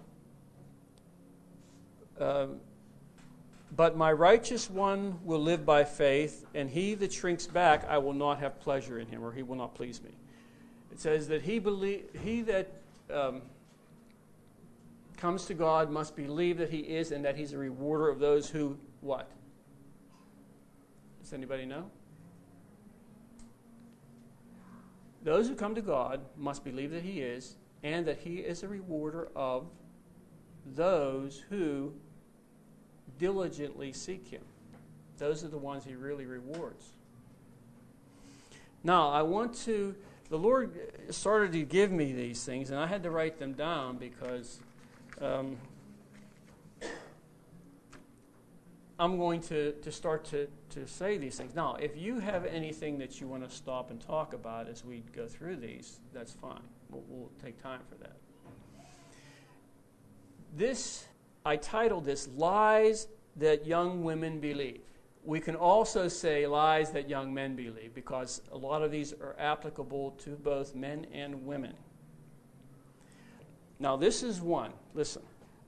[2.21, 2.49] Uh,
[3.77, 8.15] but my righteous one will live by faith, and he that shrinks back, I will
[8.15, 10.11] not have pleasure in him, or he will not please me.
[10.91, 12.73] It says that he, believe, he that
[13.13, 13.43] um,
[15.19, 18.49] comes to God must believe that he is, and that he's a rewarder of those
[18.49, 19.31] who, what?
[21.23, 21.91] Does anybody know?
[25.23, 28.69] Those who come to God must believe that he is, and that he is a
[28.69, 29.67] rewarder of
[30.75, 31.93] those who
[33.19, 34.43] diligently seek Him.
[35.19, 36.93] Those are the ones He really rewards.
[38.85, 39.95] Now, I want to,
[40.29, 40.79] the Lord
[41.11, 44.61] started to give me these things, and I had to write them down because
[45.21, 45.57] um,
[48.99, 51.55] I'm going to, to start to, to say these things.
[51.55, 55.03] Now, if you have anything that you want to stop and talk about as we
[55.15, 56.63] go through these, that's fine.
[56.91, 58.17] We'll, we'll take time for that.
[60.57, 61.07] This
[61.47, 63.07] I titled this Lies
[63.37, 64.81] That Young Women Believe.
[65.25, 69.37] We can also say lies that young men believe because a lot of these are
[69.39, 71.75] applicable to both men and women.
[73.79, 74.73] Now, this is one.
[74.93, 75.23] Listen.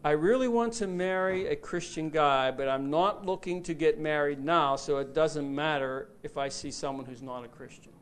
[0.04, 4.42] I really want to marry a Christian guy, but I'm not looking to get married
[4.44, 7.92] now, so it doesn't matter if I see someone who's not a Christian.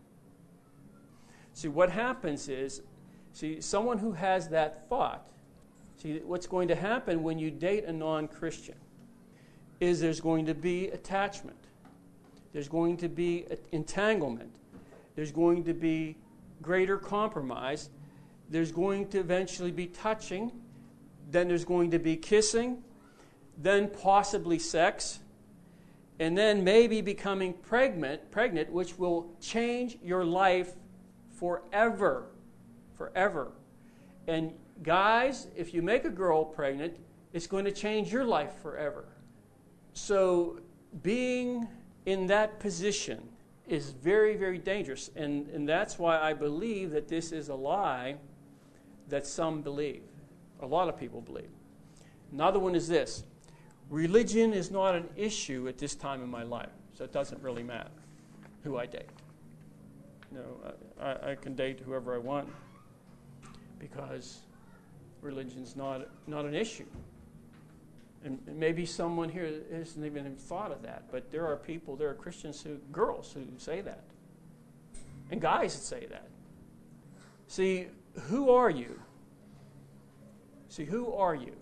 [1.53, 2.83] See, what happens is,
[3.33, 5.31] see, someone who has that thought
[5.97, 8.75] See, what's going to happen when you date a non Christian
[9.81, 11.59] is there's going to be attachment,
[12.53, 14.55] there's going to be entanglement,
[15.15, 16.17] there's going to be
[16.63, 17.91] greater compromise,
[18.51, 20.53] there's going to eventually be touching,
[21.31, 22.83] then there's going to be kissing,
[23.59, 25.21] then possibly sex,
[26.19, 30.75] and then maybe becoming pregnant, pregnant which will change your life
[31.39, 32.27] forever.
[32.97, 33.53] Forever.
[34.27, 36.97] And guys, if you make a girl pregnant,
[37.33, 39.05] it's going to change your life forever.
[39.93, 40.61] So,
[41.03, 41.67] being
[42.07, 43.29] in that position
[43.67, 45.11] is very, very dangerous.
[45.17, 48.17] And, and that's why I believe that this is a lie
[49.09, 50.03] that some believe.
[50.61, 51.51] A lot of people believe.
[52.33, 53.25] Another one is this
[53.91, 57.63] religion is not an issue at this time in my life, so it doesn't really
[57.63, 57.91] matter
[58.65, 59.09] who I date.
[60.33, 62.49] You know, I, I can date whoever I want
[63.79, 64.41] because
[65.27, 66.87] religion's not, not an issue.
[68.25, 72.15] And maybe someone here hasn't even thought of that, but there are people, there are
[72.15, 74.05] Christians who, girls who say that,
[75.31, 76.29] and guys that say that.
[77.49, 77.87] See,
[78.29, 78.99] who are you?
[80.69, 81.53] See, who are you?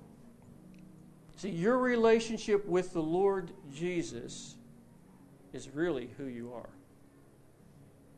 [1.36, 4.54] See, your relationship with the Lord Jesus
[5.52, 6.70] is really who you are.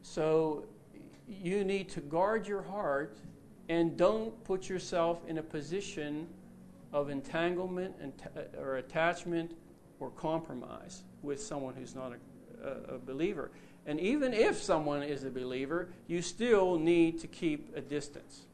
[0.02, 0.64] So
[1.28, 3.18] you need to guard your heart
[3.68, 6.26] and don't put yourself in a position
[6.92, 7.94] of entanglement
[8.36, 9.56] uh, or attachment
[10.00, 12.12] or compromise with someone who's not
[12.62, 13.50] a, a, believer.
[13.86, 18.46] And even if someone is a believer, you still need to keep a distance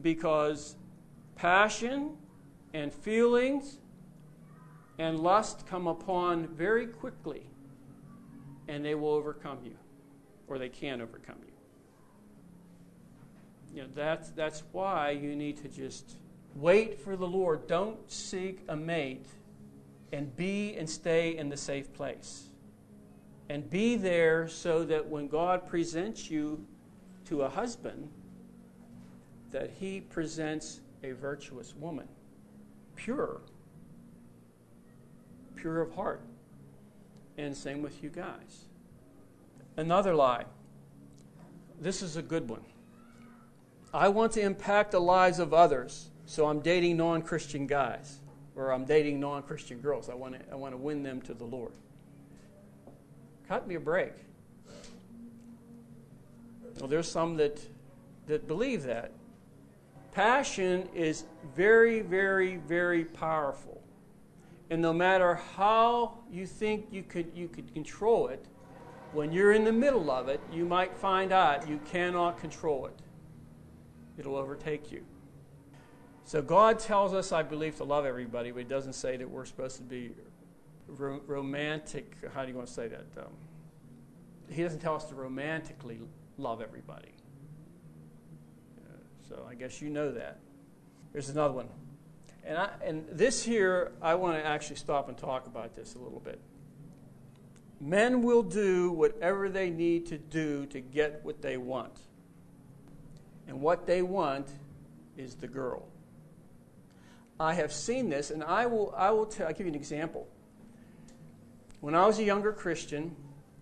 [0.00, 0.76] because
[1.36, 2.16] passion
[2.72, 3.78] and feelings
[4.98, 7.46] and lust come upon very quickly
[8.68, 9.76] and they will overcome you
[10.46, 11.36] or they can overcome
[13.74, 16.16] you know, that's, that's why you need to just
[16.54, 17.66] wait for the Lord.
[17.66, 19.26] Don't seek a mate
[20.12, 22.44] and be and stay in the safe place.
[23.48, 26.64] And be there so that when God presents you
[27.26, 28.08] to a husband,
[29.50, 32.08] that he presents a virtuous woman,
[32.94, 33.40] pure,
[35.56, 36.22] pure of heart.
[37.36, 38.66] And same with you guys.
[39.76, 40.44] Another lie.
[41.80, 42.62] This is a good one.
[43.94, 48.18] I want to impact the lives of others, so I'm dating non Christian guys
[48.56, 50.10] or I'm dating non Christian girls.
[50.10, 51.70] I want, to, I want to win them to the Lord.
[53.46, 54.12] Cut me a break.
[56.80, 57.60] Well, there's some that,
[58.26, 59.12] that believe that.
[60.10, 61.22] Passion is
[61.54, 63.80] very, very, very powerful.
[64.70, 68.44] And no matter how you think you could, you could control it,
[69.12, 73.03] when you're in the middle of it, you might find out you cannot control it
[74.18, 75.04] it'll overtake you.
[76.24, 79.44] So God tells us, I believe, to love everybody, but He doesn't say that we're
[79.44, 80.12] supposed to be
[80.86, 82.16] ro- romantic.
[82.34, 83.06] How do you want to say that?
[83.18, 83.32] Um,
[84.48, 86.00] he doesn't tell us to romantically
[86.36, 87.14] love everybody.
[89.28, 90.38] So I guess you know that.
[91.12, 91.68] There's another one.
[92.44, 95.98] And, I, and this here, I want to actually stop and talk about this a
[95.98, 96.38] little bit.
[97.80, 101.98] Men will do whatever they need to do to get what they want.
[103.46, 104.48] And what they want
[105.16, 105.86] is the girl.
[107.38, 110.28] I have seen this, and I will, I will tell, I'll give you an example.
[111.80, 113.14] When I was a younger Christian,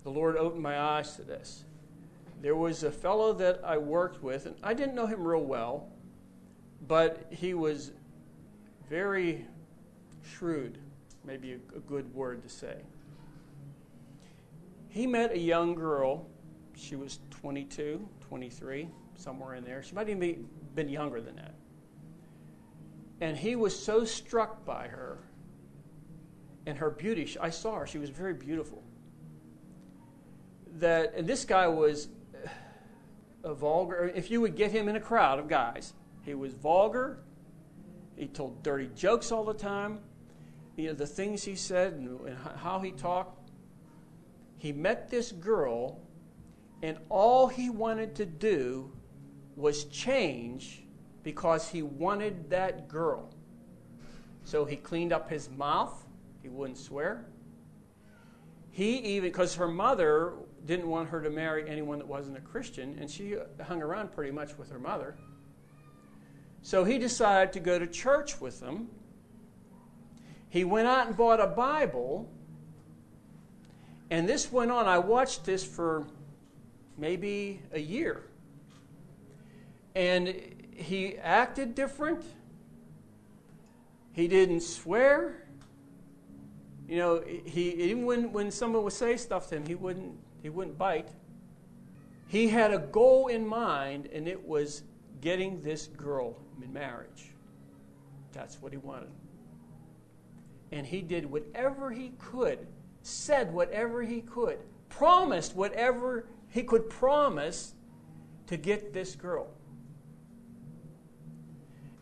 [0.05, 1.65] the Lord opened my eyes to this.
[2.41, 5.89] There was a fellow that I worked with, and I didn't know him real well,
[6.87, 7.93] but he was
[8.91, 9.47] very
[10.37, 10.79] shrewd,
[11.25, 12.77] maybe a, a good word to say.
[14.89, 16.27] He met a young girl.
[16.77, 18.89] She was 22, 23,
[19.23, 19.83] somewhere in there.
[19.83, 20.39] She might even be
[20.75, 21.55] been younger than that.
[23.21, 25.19] And he was so struck by her
[26.67, 27.37] and her beauty.
[27.41, 28.83] I saw her, she was very beautiful.
[30.79, 32.09] That, and this guy was
[33.45, 35.93] a vulgar, if you would get him in a crowd of guys,
[36.23, 37.19] he was vulgar.
[38.17, 40.01] He told dirty jokes all the time.
[40.77, 43.51] You know, the things he said and, and how he talked.
[44.59, 46.01] He met this girl,
[46.83, 48.93] and all he wanted to do
[49.57, 50.85] was change
[51.23, 53.33] because he wanted that girl.
[54.45, 56.05] So he cleaned up his mouth.
[56.43, 57.27] He wouldn't swear.
[58.71, 60.33] He even, because her mother
[60.65, 64.33] didn't want her to marry anyone that wasn't a Christian, and she hung around pretty
[64.33, 65.17] much with her mother.
[66.63, 68.89] So he decided to go to church with them.
[70.49, 72.31] He went out and bought a Bible.
[74.11, 74.87] And this went on.
[74.87, 76.07] I watched this for
[76.97, 78.25] maybe a year.
[79.95, 80.35] And
[80.75, 82.25] he acted different.
[84.13, 85.47] He didn't swear.
[86.89, 90.49] You know, he even when, when someone would say stuff to him, he wouldn't he
[90.49, 91.09] wouldn't bite.
[92.27, 94.83] He had a goal in mind, and it was
[95.21, 97.31] getting this girl in marriage.
[98.33, 99.11] That's what he wanted.
[100.73, 102.67] And he did whatever he could,
[103.03, 107.75] said whatever he could, promised whatever he could promise
[108.47, 109.49] to get this girl.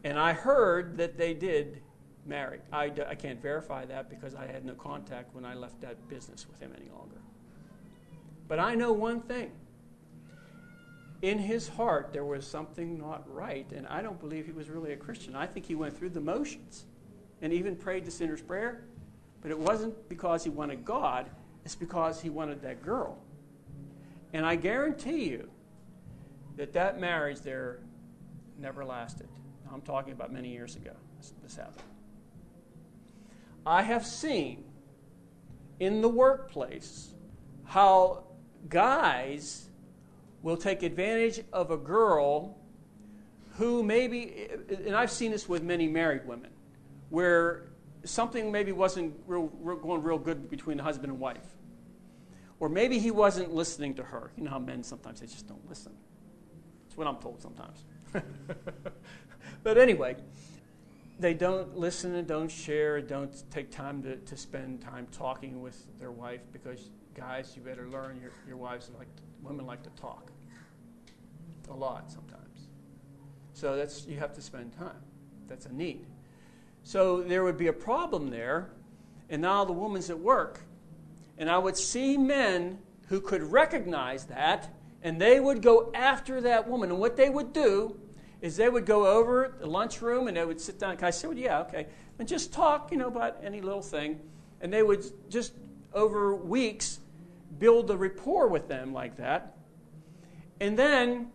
[0.04, 1.82] And I heard that they did
[2.26, 2.60] marry.
[2.72, 6.46] I, I can't verify that because I had no contact when I left that business
[6.48, 7.20] with him any longer.
[8.48, 9.52] But I know one thing.
[11.22, 14.92] In his heart, there was something not right, and I don't believe he was really
[14.92, 15.36] a Christian.
[15.36, 16.86] I think he went through the motions
[17.42, 18.84] and even prayed the sinner's prayer,
[19.42, 21.28] but it wasn't because he wanted God,
[21.64, 23.18] it's because he wanted that girl.
[24.32, 25.50] And I guarantee you
[26.56, 27.80] that that marriage there
[28.58, 29.28] never lasted.
[29.72, 30.92] I'm talking about many years ago,
[31.42, 31.82] this, happened.
[33.64, 34.64] I have seen
[35.78, 37.14] in the workplace
[37.64, 38.24] how
[38.68, 39.68] guys
[40.42, 42.56] will take advantage of a girl
[43.56, 46.50] who maybe, and I've seen this with many married women,
[47.10, 47.70] where
[48.04, 51.56] something maybe wasn't real, real, going real good between the husband and wife.
[52.58, 54.32] Or maybe he wasn't listening to her.
[54.36, 55.92] You know how men sometimes they just don't listen.
[56.84, 57.84] That's what I'm told sometimes.
[59.62, 60.16] But anyway,
[61.18, 65.60] they don't listen and don't share, and don't take time to, to spend time talking
[65.60, 69.82] with their wife because, guys, you better learn your, your wives like to, women like
[69.82, 70.30] to talk
[71.70, 72.68] a lot sometimes.
[73.52, 74.96] So that's you have to spend time.
[75.46, 76.06] That's a need.
[76.82, 78.70] So there would be a problem there,
[79.28, 80.60] and now the woman's at work,
[81.36, 86.66] and I would see men who could recognize that, and they would go after that
[86.68, 86.90] woman.
[86.90, 88.00] And what they would do
[88.40, 90.96] is they would go over the lunchroom and they would sit down.
[91.02, 91.86] I said, well, yeah, okay.
[92.18, 94.20] And just talk, you know, about any little thing.
[94.60, 95.54] And they would just,
[95.92, 97.00] over weeks,
[97.58, 99.56] build a rapport with them like that.
[100.60, 101.30] And then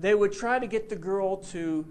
[0.00, 1.86] they would try to get the girl to,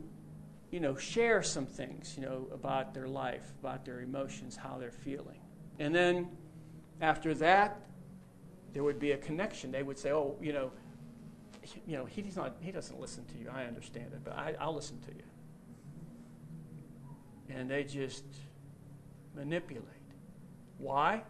[0.71, 4.91] you know, share some things, you know, about their life, about their emotions, how they're
[4.91, 5.39] feeling.
[5.79, 6.29] And then
[7.01, 7.79] after that,
[8.73, 9.71] there would be a connection.
[9.71, 10.71] They would say, oh, you know,
[11.85, 13.49] you know, he's not, he doesn't listen to you.
[13.53, 15.23] I understand it, but I, I'll listen to you.
[17.49, 18.23] And they just
[19.35, 19.87] manipulate.
[20.77, 21.23] Why?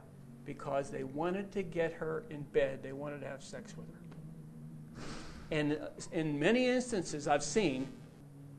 [0.46, 2.82] Because they wanted to get her in bed.
[2.82, 5.06] They wanted to have sex with her.
[5.52, 7.88] And uh, in many instances I've seen,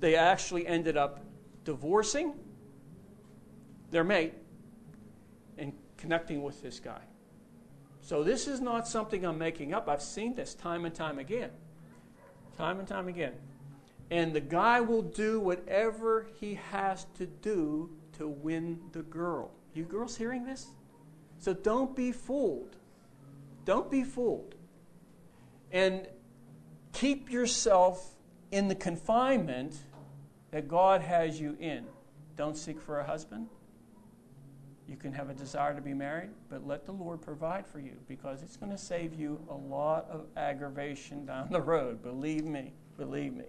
[0.01, 1.21] they actually ended up
[1.65, 2.35] divorcing
[3.91, 4.35] their mate
[5.57, 7.01] and connecting with this guy.
[8.01, 9.89] So this is not something I'm making up.
[9.89, 11.51] I've seen this time and time again
[12.57, 13.33] time and time again.
[14.11, 19.51] And the guy will do whatever he has to do to win the girl.
[19.75, 20.69] You girls hearing this?
[21.39, 22.77] So don't be fooled.
[23.65, 24.55] Don't be fooled.
[25.73, 26.07] And
[26.93, 28.15] keep yourself
[28.53, 29.77] in the confinement
[30.53, 31.85] that God has you in.
[32.37, 33.49] Don't seek for a husband.
[34.89, 37.97] You can have a desire to be married, but let the Lord provide for you
[38.07, 42.03] because it's going to save you a lot of aggravation down the road.
[42.03, 42.75] Believe me.
[42.99, 43.47] Believe me.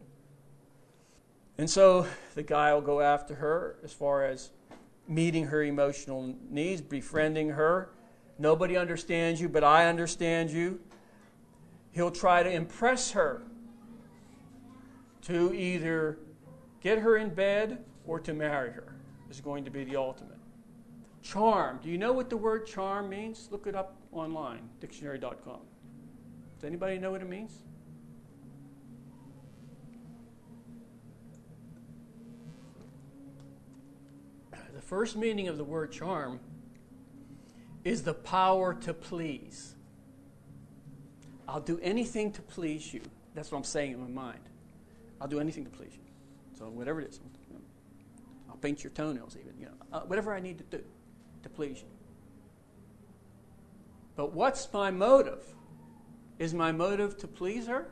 [1.58, 4.52] And so the guy will go after her as far as
[5.08, 7.90] meeting her emotional needs, befriending her.
[8.40, 10.80] Nobody understands you, but I understand you.
[11.92, 13.44] He'll try to impress her
[15.24, 16.18] to either
[16.82, 18.96] get her in bed or to marry her,
[19.30, 20.35] is going to be the ultimate.
[21.26, 21.80] Charm.
[21.82, 23.48] Do you know what the word charm means?
[23.50, 25.60] Look it up online, dictionary.com.
[26.56, 27.64] Does anybody know what it means?
[34.52, 36.40] The first meaning of the word charm
[37.84, 39.74] is the power to please.
[41.48, 43.02] I'll do anything to please you.
[43.34, 44.42] That's what I'm saying in my mind.
[45.20, 46.04] I'll do anything to please you.
[46.60, 47.20] So whatever it is,
[48.48, 49.60] I'll paint your toenails even.
[49.60, 50.84] You know, uh, whatever I need to do
[51.46, 51.88] to please you.
[54.16, 55.44] But what's my motive?
[56.40, 57.88] Is my motive to please her?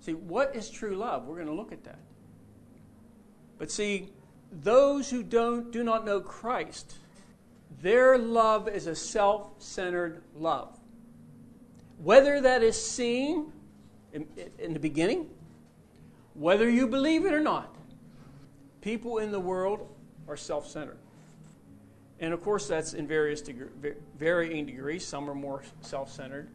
[0.00, 1.26] See, what is true love?
[1.26, 1.98] We're going to look at that.
[3.58, 4.10] But see,
[4.52, 6.94] those who don't do not know Christ,
[7.82, 10.78] their love is a self-centered love.
[11.98, 13.52] Whether that is seen
[14.12, 14.28] in,
[14.58, 15.28] in the beginning,
[16.34, 17.74] whether you believe it or not,
[18.80, 19.88] people in the world
[20.28, 20.98] are self-centered.
[22.18, 23.42] And of course, that's in various
[24.18, 25.06] varying degrees.
[25.06, 26.48] Some are more self centered.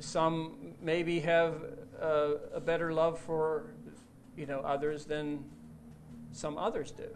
[0.00, 1.62] Some maybe have
[2.00, 3.74] a, a, better love for
[4.36, 5.44] you know, others than
[6.32, 7.08] some others do,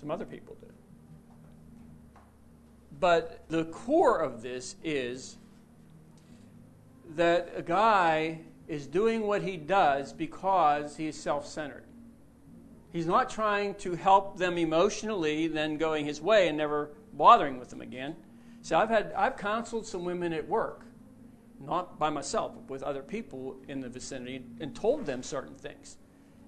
[0.00, 0.66] some other people do.
[2.98, 5.36] But the core of this is
[7.16, 11.83] that a guy is doing what he does because he is self centered.
[12.94, 17.68] He's not trying to help them emotionally, then going his way and never bothering with
[17.68, 18.14] them again.
[18.62, 20.86] See, I've had I've counseled some women at work,
[21.60, 25.96] not by myself, but with other people in the vicinity, and told them certain things.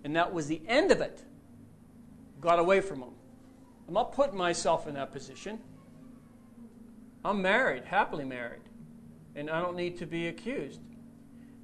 [0.05, 1.25] And that was the end of it.
[2.41, 3.15] Got away from them.
[3.89, 5.59] I'm not putting myself in that position.
[7.25, 8.63] I'm married, happily married,
[9.35, 10.81] and I don't need to be accused.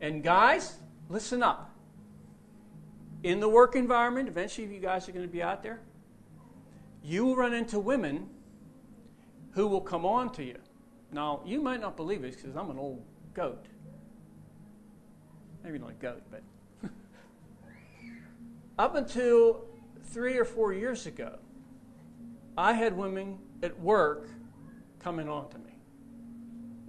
[0.01, 0.79] And guys,
[1.09, 1.72] listen up
[3.23, 5.81] in the work environment, eventually you guys are going to be out there,
[7.03, 8.29] you will run into women
[9.53, 10.57] who will come on to you.
[11.13, 13.03] Now, you might not believe this because I'm an old
[13.35, 13.67] goat.
[15.63, 16.43] Maybe not a goat, but.
[18.79, 19.67] Up until
[20.07, 21.39] three or four years ago,
[22.57, 24.29] I had women at work
[24.99, 25.71] coming on to me.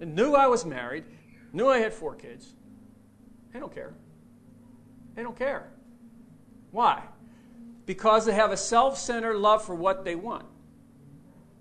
[0.00, 1.04] And knew I was married,
[1.52, 2.54] knew I had four kids.
[3.52, 3.94] They don't care.
[5.14, 5.68] They don't care.
[6.74, 7.04] Why?
[7.86, 10.44] Because they have a self centered love for what they want.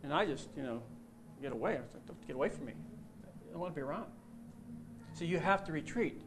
[0.01, 0.81] And I just, you know,
[1.39, 1.79] get away.
[2.07, 2.73] Don't get away from me.
[3.23, 4.07] I don't want to be around.
[5.13, 6.19] So you have to retreat.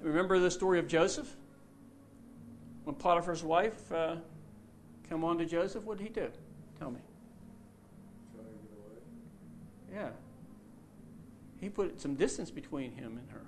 [0.00, 1.28] Remember the story of Joseph?
[2.84, 4.14] When Potiphar's wife uh,
[5.08, 6.30] came on to Joseph, what did he do?
[6.78, 7.00] Tell me.
[8.32, 8.60] Try and
[9.90, 10.04] get away?
[10.04, 10.10] Yeah.
[11.60, 13.42] He put some distance between him and her.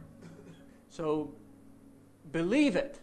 [0.91, 1.31] So
[2.33, 2.99] believe it.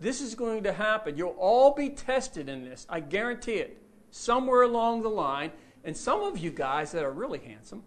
[0.00, 1.16] This is going to happen.
[1.16, 2.86] You'll all be tested in this.
[2.88, 3.76] I guarantee it.
[4.10, 5.52] Somewhere along the line.
[5.84, 7.82] And some of you guys that are really handsome,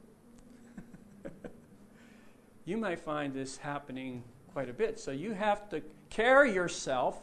[2.66, 5.00] you may find this happening quite a bit.
[5.00, 7.18] So you have to carry yourself.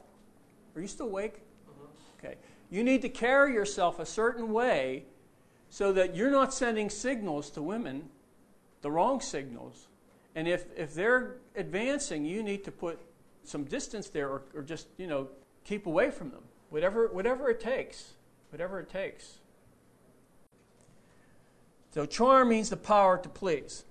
[0.74, 1.40] Are you still awake?
[1.68, 1.86] Uh-huh.
[2.18, 2.34] Okay.
[2.68, 5.04] You need to carry yourself a certain way
[5.68, 8.08] so that you're not sending signals to women,
[8.82, 9.86] the wrong signals.
[10.34, 13.00] And if, if they're advancing, you need to put
[13.44, 15.28] some distance there or, or just, you know,
[15.64, 16.42] keep away from them.
[16.70, 18.14] Whatever, whatever it takes.
[18.50, 19.38] Whatever it takes.
[21.92, 23.84] So, charm means the power to please.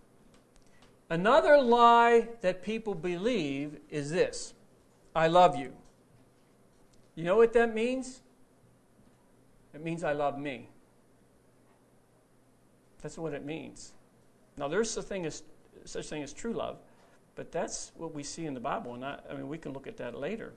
[1.10, 4.54] Another lie that people believe is this
[5.16, 5.74] I love you.
[7.16, 8.22] You know what that means?
[9.74, 10.70] It means I love me.
[13.02, 13.94] That's what it means.
[14.58, 15.44] Now, there's a thing as,
[15.86, 16.78] such thing as true love,
[17.36, 19.88] but that's what we see in the Bible, and I, I mean, we can look
[19.88, 20.54] at that later.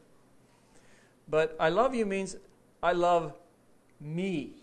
[1.28, 2.36] But I love you means
[2.82, 3.34] I love
[4.00, 4.54] me.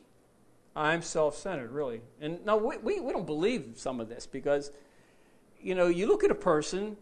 [0.76, 2.02] I'm self centered, really.
[2.22, 4.72] And now we, we, we don't believe some of this because,
[5.62, 6.98] you know, you look at a person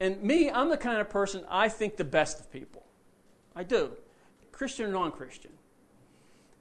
[0.00, 2.84] And me, I'm the kind of person I think the best of people.
[3.54, 3.90] I do.
[4.50, 5.52] Christian or non Christian.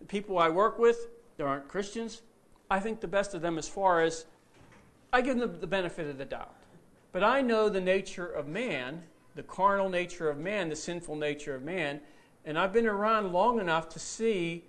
[0.02, 2.22] The people I work with, there aren't Christians.
[2.70, 4.26] I think the best of them as far as
[5.12, 6.54] I give them the benefit of the doubt.
[7.12, 9.04] But I know the nature of man,
[9.36, 12.02] the carnal nature of man, the sinful nature of man,
[12.46, 14.64] and I've been around long enough to see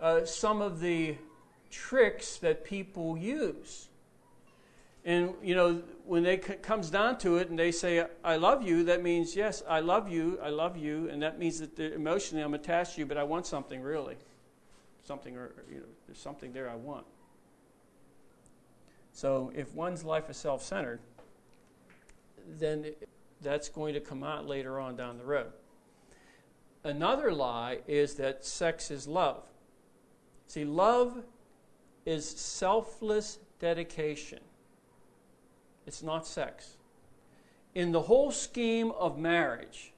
[0.00, 1.16] uh, some of the
[1.70, 3.88] tricks that people use.
[5.04, 8.62] And you know, when it c- comes down to it, and they say, "I love
[8.62, 12.44] you," that means yes, I love you, I love you, and that means that emotionally
[12.44, 14.16] I'm attached to you, but I want something really,
[15.02, 17.06] something or you know, there's something there I want.
[19.12, 21.00] So if one's life is self-centered,
[22.58, 22.86] then
[23.40, 25.52] that's going to come out later on down the road.
[26.84, 29.42] Another lie is that sex is love.
[30.46, 31.22] See, love
[32.06, 34.40] is selfless dedication,
[35.86, 36.76] it's not sex.
[37.74, 39.92] In the whole scheme of marriage,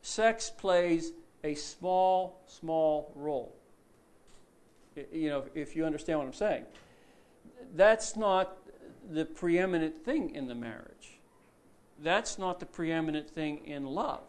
[0.00, 3.54] sex plays a small, small role.
[5.12, 6.64] You know, if you understand what I'm saying,
[7.74, 8.56] that's not
[9.10, 10.93] the preeminent thing in the marriage.
[12.02, 14.22] That's not the preeminent thing in love.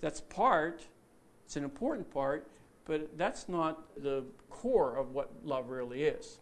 [0.00, 0.86] That's part,
[1.46, 2.48] it's an important part,
[2.84, 6.38] but that's not the core of what love really is.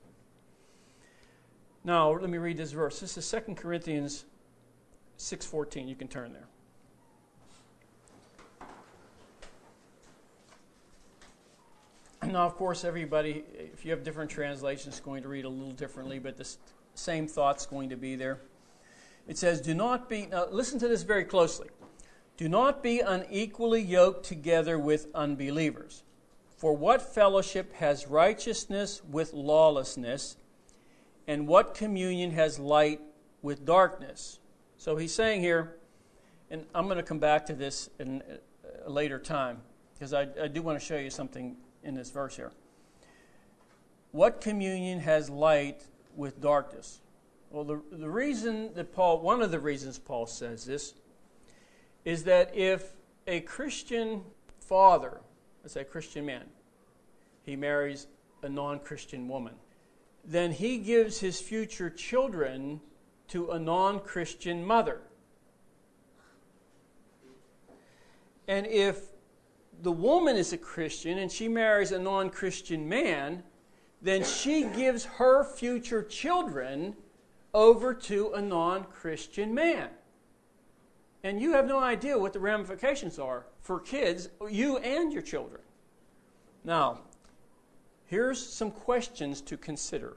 [1.85, 3.01] Now, let me read this verse.
[3.01, 4.25] This is 2 Corinthians
[5.19, 5.87] 6:14.
[5.87, 6.49] You can turn there.
[12.25, 15.73] Now, of course, everybody, if you have different translations, is going to read a little
[15.73, 16.57] differently, but the
[16.95, 18.41] same thought's going to be there.
[19.27, 21.69] It says, Do not be, now listen to this very closely.
[22.37, 26.03] Do not be unequally yoked together with unbelievers.
[26.57, 30.37] For what fellowship has righteousness with lawlessness?
[31.27, 33.01] And what communion has light
[33.43, 34.41] with darkness?
[34.77, 35.77] So he's saying here,
[36.51, 38.23] and I'm going to come back to this in
[38.85, 39.63] a later time,
[39.95, 42.53] because I, I do want to show you something in this verse here.
[44.13, 47.01] What communion has light with darkness?
[47.55, 50.95] Well, the, the reason that Paul, one of the reasons Paul says this,
[52.05, 52.95] is that if
[53.29, 54.23] a Christian
[54.59, 55.21] father,
[55.63, 56.47] let's say a Christian man,
[57.45, 58.09] he marries
[58.43, 59.55] a non Christian woman,
[60.25, 62.81] then he gives his future children
[63.29, 65.03] to a non Christian mother.
[68.49, 69.01] And if
[69.81, 73.45] the woman is a Christian and she marries a non Christian man,
[74.03, 76.97] then she gives her future children
[77.55, 79.89] over to a non Christian man.
[81.23, 85.63] And you have no idea what the ramifications are for kids, you and your children.
[86.65, 87.01] Now,
[88.05, 90.17] here's some questions to consider.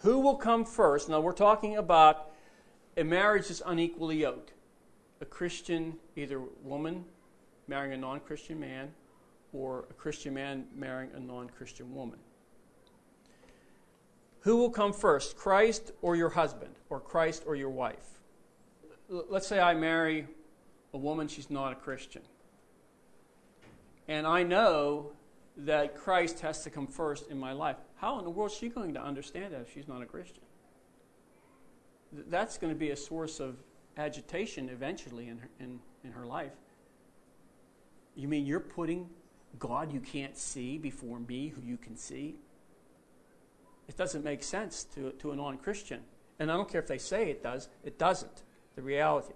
[0.00, 1.08] Who will come first?
[1.08, 2.32] Now, we're talking about
[2.96, 4.52] a marriage that's unequally yoked.
[5.22, 7.04] A Christian, either woman
[7.68, 8.92] marrying a non Christian man,
[9.54, 12.18] or a Christian man marrying a non Christian woman.
[14.46, 18.20] Who will come first, Christ or your husband, or Christ or your wife?
[19.08, 20.26] let's say I marry
[20.94, 22.22] a woman, she's not a Christian.
[24.06, 25.10] And I know
[25.56, 27.76] that Christ has to come first in my life.
[27.96, 30.44] How in the world is she going to understand that if she's not a Christian?
[32.12, 33.56] That's going to be a source of
[33.96, 36.54] agitation eventually in her, in, in her life.
[38.14, 39.08] You mean you're putting
[39.58, 42.36] God you can't see before me who you can see?
[43.88, 46.00] It doesn't make sense to, to a non Christian.
[46.38, 48.42] And I don't care if they say it does, it doesn't
[48.74, 49.34] the reality.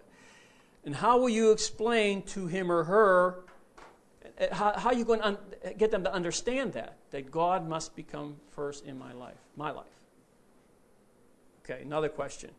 [0.85, 3.45] And how will you explain to him or her,
[4.41, 5.39] uh, how, how are you going to un-
[5.77, 6.97] get them to understand that?
[7.11, 9.87] That God must become first in my life, my life.
[11.65, 12.51] Okay, another question.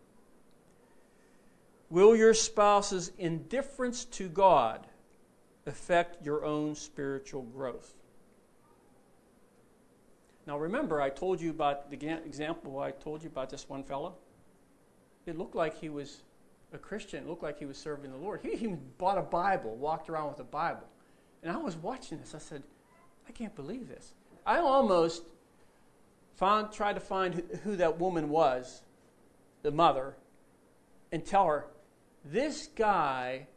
[1.89, 4.87] Will your spouse's indifference to God
[5.65, 7.93] affect your own spiritual growth?
[10.47, 14.15] Now, remember, I told you about the example I told you about this one fellow.
[15.25, 16.23] It looked like he was
[16.73, 18.39] a Christian, It looked like he was serving the Lord.
[18.41, 20.87] He even bought a Bible, walked around with a Bible.
[21.43, 22.33] And I was watching this.
[22.33, 22.63] I said,
[23.27, 24.13] I can't believe this.
[24.45, 25.23] I almost
[26.35, 28.81] found, tried to find who, who that woman was,
[29.63, 30.15] the mother,
[31.11, 31.67] and tell her,
[32.23, 33.47] this guy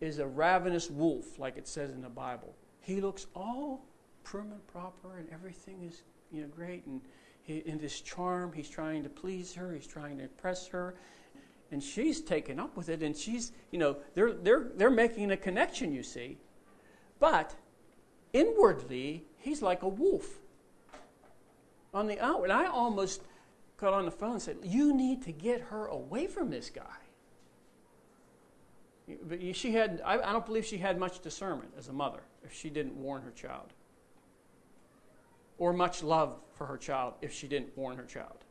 [0.00, 2.54] is a ravenous wolf, like it says in the Bible.
[2.80, 3.84] He looks all
[4.24, 7.00] prim and proper, and everything is you know great, and
[7.42, 10.94] he, in this charm, he's trying to please her, he's trying to impress her,
[11.70, 15.36] and she's taken up with it and she's you know they're they're they're making a
[15.36, 16.38] connection you see.
[17.18, 17.54] But
[18.32, 20.40] inwardly he's like a wolf.
[21.92, 23.22] On the outward i almost
[23.80, 26.82] got on the phone and said, You need to get her away from this guy.
[29.24, 32.52] But she had, I, I don't believe she had much discernment as a mother if
[32.52, 33.72] she didn't warn her child,
[35.60, 38.44] or much love for her child if she didn't warn her child.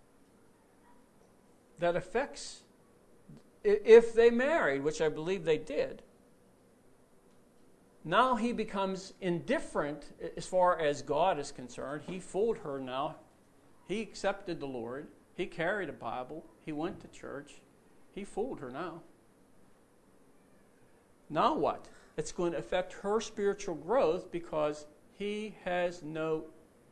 [1.80, 2.62] That affects,
[3.64, 6.04] if they married, which I believe they did,
[8.06, 12.04] now he becomes indifferent as far as God is concerned.
[12.08, 13.16] He fooled her now.
[13.88, 15.08] He accepted the Lord.
[15.36, 16.46] He carried a Bible.
[16.64, 17.56] He went to church.
[18.14, 19.02] He fooled her now.
[21.30, 21.88] Now what?
[22.18, 24.86] It's going to affect her spiritual growth because
[25.18, 26.46] he has no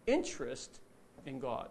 [0.07, 0.79] interest
[1.25, 1.69] in God.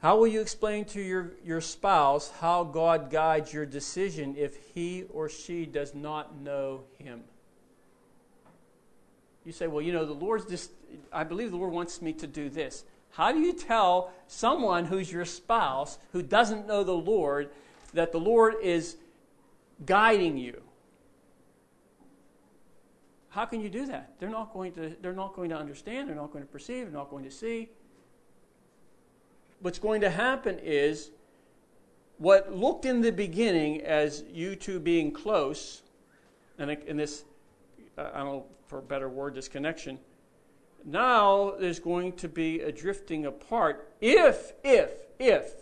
[0.00, 5.04] How will you explain to your, your spouse how God guides your decision if he
[5.12, 7.22] or she does not know him?
[9.46, 10.70] You say, well, you know, the Lord's just,
[11.12, 12.84] I believe the Lord wants me to do this.
[13.12, 17.48] How do you tell someone who's your spouse who doesn't know the Lord
[17.92, 18.96] that the Lord is
[19.86, 20.60] guiding you?
[23.34, 24.14] How can you do that?
[24.18, 26.98] They're not going to, they're not going to understand, they're not going to perceive, they're
[26.98, 27.68] not going to see
[29.64, 31.10] what's going to happen is
[32.18, 35.80] what looked in the beginning as you two being close,
[36.58, 37.24] and in this,
[37.96, 39.98] uh, I don't know for a better word, this connection,
[40.84, 45.54] now there's going to be a drifting apart if, if, if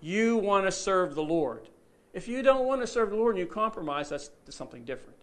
[0.00, 1.68] you want to serve the Lord.
[2.12, 5.13] If you don't want to serve the Lord and you compromise, that's something different.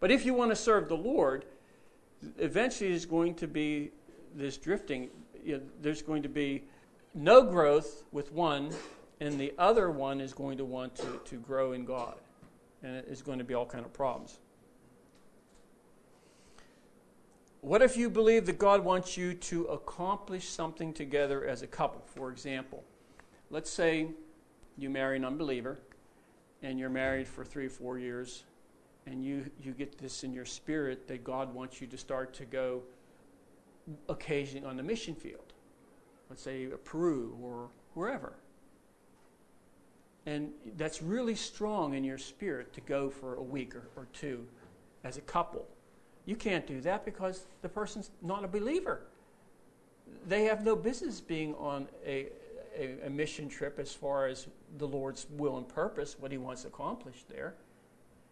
[0.00, 1.44] But if you want to serve the Lord,
[2.38, 3.90] eventually there's going to be
[4.34, 5.08] this drifting.
[5.44, 6.64] You know, there's going to be
[7.14, 8.70] no growth with one,
[9.20, 12.16] and the other one is going to want to, to grow in God.
[12.82, 14.38] And it is going to be all kind of problems.
[17.62, 22.02] What if you believe that God wants you to accomplish something together as a couple?
[22.06, 22.84] For example,
[23.50, 24.08] let's say
[24.78, 25.78] you marry an unbeliever
[26.62, 28.44] and you're married for three or four years,
[29.06, 32.44] and you, you get this in your spirit that God wants you to start to
[32.44, 32.82] go
[34.08, 35.52] occasionally on the mission field
[36.28, 38.34] let's say Peru or wherever.
[40.26, 44.44] And that's really strong in your spirit to go for a week or, or two
[45.04, 45.66] as a couple.
[46.24, 49.02] You can't do that because the person's not a believer.
[50.26, 52.26] They have no business being on a,
[52.76, 54.48] a, a, mission trip as far as
[54.78, 57.54] the Lord's will and purpose, what He wants accomplished there.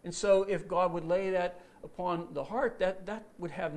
[0.05, 3.73] And so, if God would lay that upon the heart, that, that would have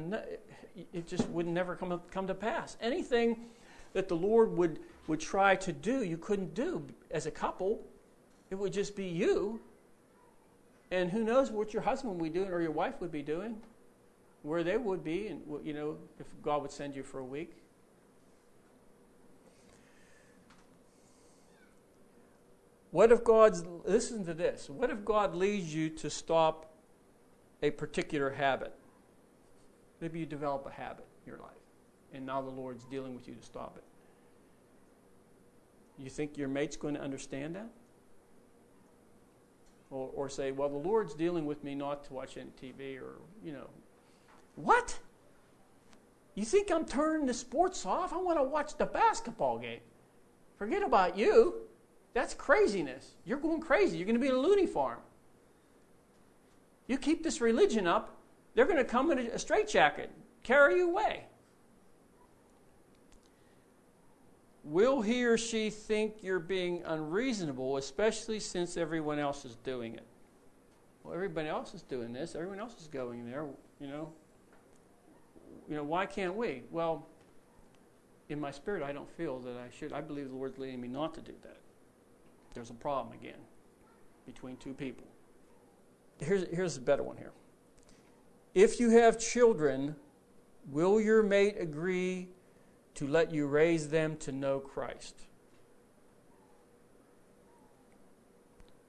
[0.93, 2.77] it just would never come, come to pass.
[2.81, 3.47] Anything
[3.95, 7.81] that the Lord would, would try to do, you couldn't do as a couple.
[8.51, 9.61] It would just be you.
[10.91, 13.57] And who knows what your husband would be doing or your wife would be doing,
[14.43, 17.57] where they would be, and you know, if God would send you for a week.
[22.91, 26.73] What if God's, listen to this, what if God leads you to stop
[27.63, 28.75] a particular habit?
[30.01, 31.59] Maybe you develop a habit in your life
[32.13, 33.85] and now the Lord's dealing with you to stop it.
[36.03, 37.69] You think your mate's going to understand that?
[39.91, 43.17] Or, or say, well, the Lord's dealing with me not to watch any TV or,
[43.43, 43.69] you know.
[44.57, 44.99] What?
[46.35, 48.13] You think I'm turning the sports off?
[48.13, 49.81] I want to watch the basketball game.
[50.57, 51.63] Forget about you.
[52.19, 53.15] That's craziness.
[53.25, 53.97] You're going crazy.
[53.97, 54.99] You're going to be in a loony farm.
[56.89, 58.17] You keep this religion up,
[58.57, 60.11] they're going to come in a straitjacket,
[60.43, 61.27] carry you away.
[64.65, 70.05] will he or she think you're being unreasonable, especially since everyone else is doing it?
[71.05, 72.35] Well, everybody else is doing this.
[72.35, 73.47] Everyone else is going there.
[73.81, 74.13] You know.
[75.69, 76.65] You know why can't we?
[76.73, 77.07] Well,
[78.29, 79.93] in my spirit, I don't feel that I should.
[79.93, 81.59] I believe the Lord's leading me not to do that.
[82.59, 83.39] There's a problem again
[84.27, 85.07] between two people.
[86.19, 87.31] Here's here's a better one here.
[88.53, 89.95] If you have children,
[90.69, 92.27] will your mate agree
[92.97, 95.15] to let you raise them to know Christ?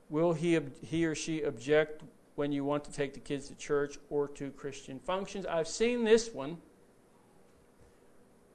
[0.09, 2.01] Will he, he or she object
[2.34, 5.45] when you want to take the kids to church or to Christian functions?
[5.45, 6.57] I've seen this one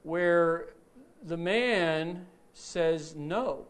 [0.03, 0.73] where
[1.23, 3.67] the man says no.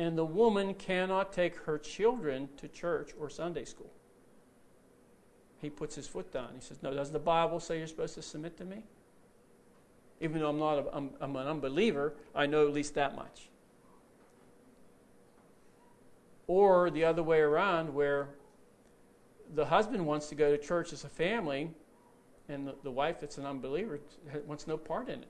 [0.00, 3.90] And the woman cannot take her children to church or Sunday school.
[5.60, 6.48] He puts his foot down.
[6.54, 8.82] He says, No, doesn't the Bible say you're supposed to submit to me?
[10.20, 13.48] even though I'm not a, I'm, I'm an unbeliever, I know at least that much.
[16.46, 18.28] Or the other way around, where
[19.54, 21.70] the husband wants to go to church as a family,
[22.48, 24.00] and the, the wife that's an unbeliever
[24.46, 25.28] wants no part in it.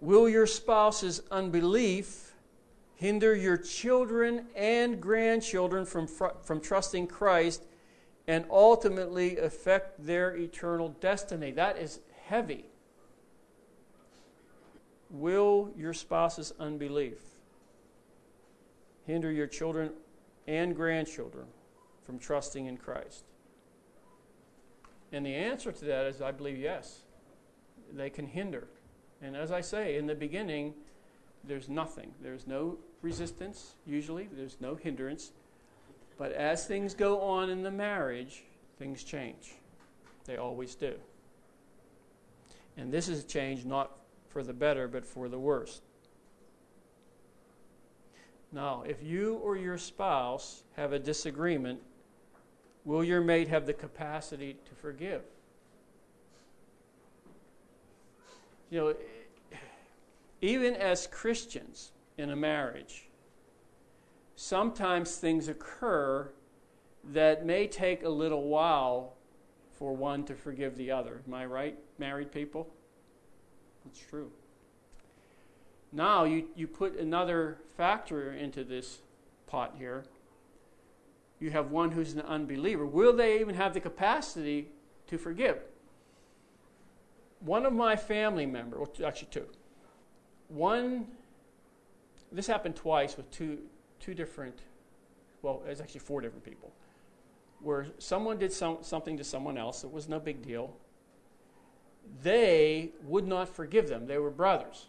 [0.00, 2.34] Will your spouse's unbelief
[2.96, 7.64] hinder your children and grandchildren from, from trusting Christ
[8.26, 11.50] and ultimately affect their eternal destiny?
[11.52, 12.66] That is heavy.
[15.10, 17.18] Will your spouse's unbelief
[19.06, 19.92] hinder your children
[20.46, 21.46] and grandchildren
[22.02, 23.24] from trusting in Christ?
[25.12, 27.02] And the answer to that is I believe yes.
[27.92, 28.66] They can hinder.
[29.22, 30.74] And as I say, in the beginning,
[31.44, 32.12] there's nothing.
[32.22, 35.32] There's no resistance, usually, there's no hindrance.
[36.18, 38.44] But as things go on in the marriage,
[38.78, 39.54] things change.
[40.24, 40.94] They always do.
[42.76, 43.90] And this is a change not
[44.28, 45.80] for the better, but for the worse.
[48.52, 51.80] Now, if you or your spouse have a disagreement,
[52.84, 55.22] will your mate have the capacity to forgive?
[58.70, 58.94] You know,
[60.40, 63.08] even as Christians in a marriage,
[64.34, 66.30] sometimes things occur
[67.12, 69.14] that may take a little while
[69.78, 71.22] for one to forgive the other.
[71.26, 72.68] Am I right, married people?
[73.86, 74.30] It's true.
[75.92, 78.98] Now you, you put another factor into this
[79.46, 80.04] pot here.
[81.38, 82.84] You have one who's an unbeliever.
[82.84, 84.68] Will they even have the capacity
[85.06, 85.58] to forgive?
[87.46, 89.46] One of my family members, well, actually two.
[90.48, 91.06] One,
[92.30, 93.58] this happened twice with two,
[94.00, 94.58] two different,
[95.40, 96.70] well, it's actually four different people,
[97.60, 99.84] where someone did some, something to someone else.
[99.84, 100.76] It was no big deal
[102.22, 104.06] they would not forgive them.
[104.06, 104.86] They were brothers.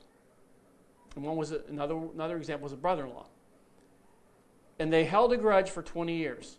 [1.16, 3.28] And one was another, another example was a brother in law.
[4.80, 6.58] And they held a grudge for 20 years.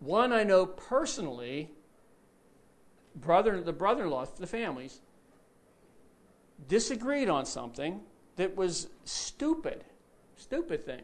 [0.00, 1.70] One I know personally,
[3.14, 5.00] brother, the brother in law, the families,
[6.68, 8.00] disagreed on something
[8.36, 9.84] that was stupid,
[10.36, 11.02] stupid thing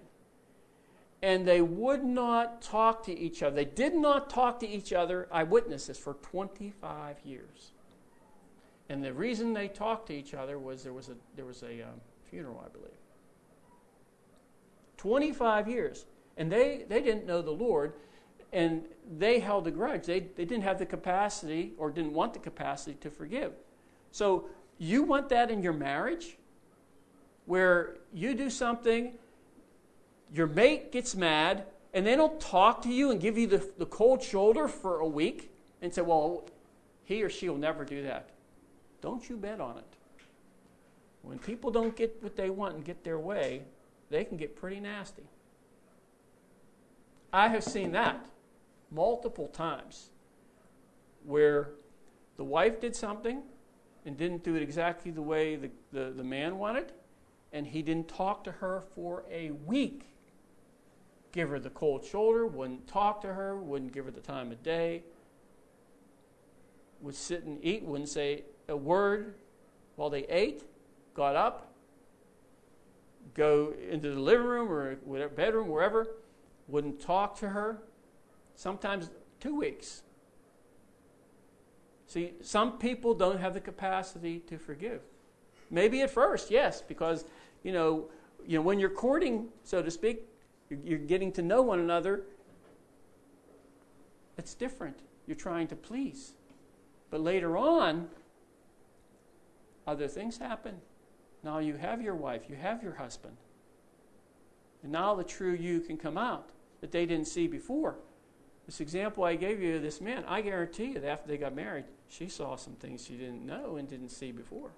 [1.24, 3.56] and they would not talk to each other.
[3.56, 5.26] They did not talk to each other.
[5.32, 7.72] I witnessed this for 25 years.
[8.90, 11.80] And the reason they talked to each other was there was a, there was a
[11.80, 12.92] um, funeral, I believe.
[14.98, 16.04] 25 years.
[16.36, 17.94] And they, they didn't know the Lord,
[18.54, 18.84] and
[19.18, 20.06] they held a grudge.
[20.06, 23.52] They, they didn't have the capacity or didn't want the capacity to forgive.
[24.12, 24.48] So,
[24.78, 26.38] you want that in your marriage?
[27.46, 29.14] Where you do something
[30.32, 33.86] your mate gets mad and they don't talk to you and give you the, the
[33.86, 36.48] cold shoulder for a week and say, well,
[37.04, 38.30] he or she will never do that.
[39.00, 39.84] Don't you bet on it.
[41.22, 43.62] When people don't get what they want and get their way,
[44.10, 45.22] they can get pretty nasty.
[47.32, 48.26] I have seen that
[48.94, 50.10] multiple times
[51.24, 51.70] where
[52.36, 53.42] the wife did something
[54.06, 56.92] and didn't do it exactly the way the, the, the man wanted,
[57.52, 60.08] and he didn't talk to her for a week.
[61.32, 64.62] Give her the cold shoulder, wouldn't talk to her, wouldn't give her the time of
[64.62, 65.02] day,
[67.00, 69.34] would sit and eat, wouldn't say a word.
[69.96, 70.64] While they ate,
[71.14, 71.72] got up,
[73.34, 76.08] go into the living room or whatever, bedroom, wherever,
[76.68, 77.82] wouldn't talk to her,
[78.56, 80.02] sometimes two weeks.
[82.06, 85.00] See, some people don't have the capacity to forgive.
[85.70, 87.24] Maybe at first, yes, because
[87.62, 88.08] you know,
[88.46, 90.22] you know, when you're courting, so to speak,
[90.68, 92.22] you're, you're getting to know one another.
[94.36, 94.98] It's different.
[95.26, 96.34] You're trying to please.
[97.10, 98.08] But later on,
[99.86, 100.74] other things happen.
[101.42, 103.36] Now you have your wife, you have your husband.
[104.82, 106.50] And now the true you can come out
[106.80, 107.96] that they didn't see before.
[108.66, 111.54] This example I gave you of this man, I guarantee you that after they got
[111.54, 114.70] married, she saw some things she didn't know and didn't see before.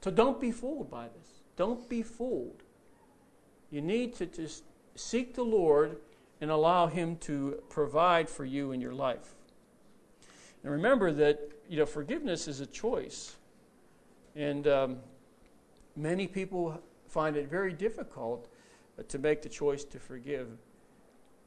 [0.00, 1.28] So don't be fooled by this.
[1.56, 2.62] Don't be fooled.
[3.70, 4.64] You need to just
[4.94, 5.96] seek the Lord
[6.40, 9.34] and allow Him to provide for you in your life.
[10.62, 13.36] And remember that you know forgiveness is a choice,
[14.36, 14.96] and um,
[15.96, 18.48] many people find it very difficult
[19.08, 20.48] to make the choice to forgive,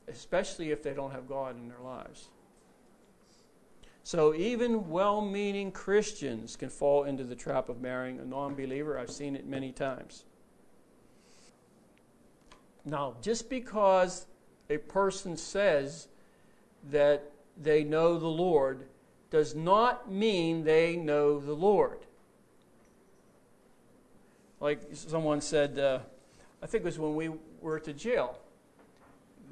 [0.08, 2.30] especially if they don't have God in their lives.
[4.03, 8.97] So even well-meaning Christians can fall into the trap of marrying a non-believer.
[8.97, 10.24] I've seen it many times.
[12.86, 14.28] Now, just because
[14.70, 16.08] a person says
[16.89, 17.32] that
[17.62, 18.88] they know the Lord
[19.30, 21.99] does not mean they know the Lord.
[24.62, 25.99] Like someone said, uh,
[26.64, 28.39] I think it was when we were to jail,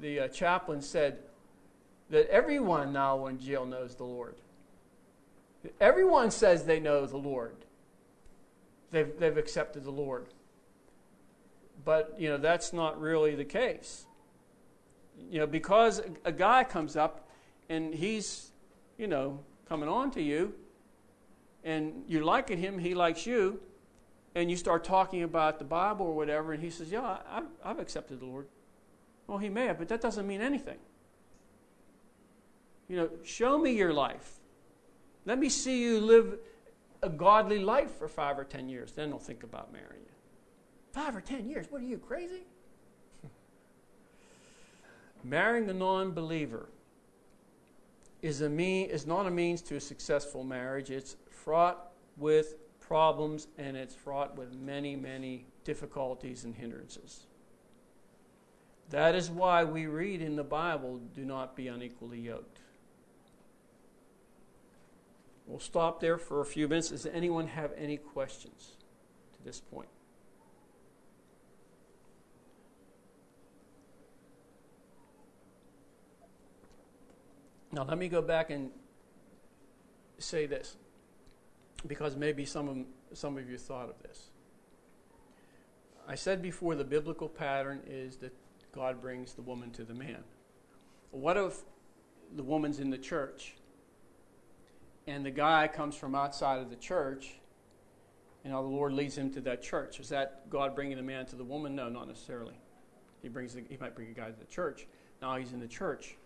[0.00, 1.18] the uh, chaplain said
[2.10, 4.36] that everyone now in jail knows the Lord.
[5.80, 7.56] Everyone says they know the Lord.
[8.90, 10.26] They've, they've accepted the Lord.
[11.84, 14.06] But, you know, that's not really the case.
[15.30, 17.28] You know, because a guy comes up
[17.68, 18.50] and he's,
[18.98, 20.54] you know, coming on to you,
[21.64, 23.60] and you're liking him, he likes you,
[24.36, 27.78] and you start talking about the Bible or whatever, and he says, Yeah, I've, I've
[27.80, 28.46] accepted the Lord.
[29.26, 30.78] Well, he may have, but that doesn't mean anything.
[32.88, 34.38] You know, show me your life.
[35.24, 36.38] Let me see you live
[37.02, 38.92] a godly life for five or ten years.
[38.92, 40.12] Then they'll think about marrying you.
[40.92, 41.66] Five or ten years?
[41.68, 42.44] What are you, crazy?
[45.24, 46.68] Marrying a non believer
[48.22, 50.90] is, a is not a means to a successful marriage.
[50.90, 57.26] It's fraught with problems and it's fraught with many, many difficulties and hindrances.
[58.90, 62.60] That is why we read in the Bible do not be unequally yoked.
[65.46, 66.90] We'll stop there for a few minutes.
[66.90, 68.76] Does anyone have any questions
[69.36, 69.88] to this point?
[77.72, 78.70] Now, let me go back and
[80.18, 80.76] say this,
[81.86, 82.78] because maybe some of,
[83.16, 84.30] some of you thought of this.
[86.08, 88.32] I said before the biblical pattern is that
[88.76, 90.18] God brings the woman to the man.
[91.10, 91.62] What if
[92.36, 93.54] the woman's in the church
[95.06, 97.34] and the guy comes from outside of the church,
[98.44, 99.98] and now the Lord leads him to that church.
[99.98, 101.74] Is that God bringing the man to the woman?
[101.74, 102.54] No, not necessarily.
[103.22, 104.86] He brings the, he might bring a guy to the church.
[105.22, 106.16] Now he's in the church.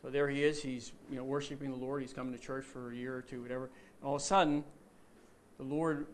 [0.00, 0.62] So there he is.
[0.62, 2.00] He's you know worshiping the Lord.
[2.00, 3.64] He's coming to church for a year or two, whatever.
[3.64, 4.64] And all of a sudden,
[5.58, 6.06] the Lord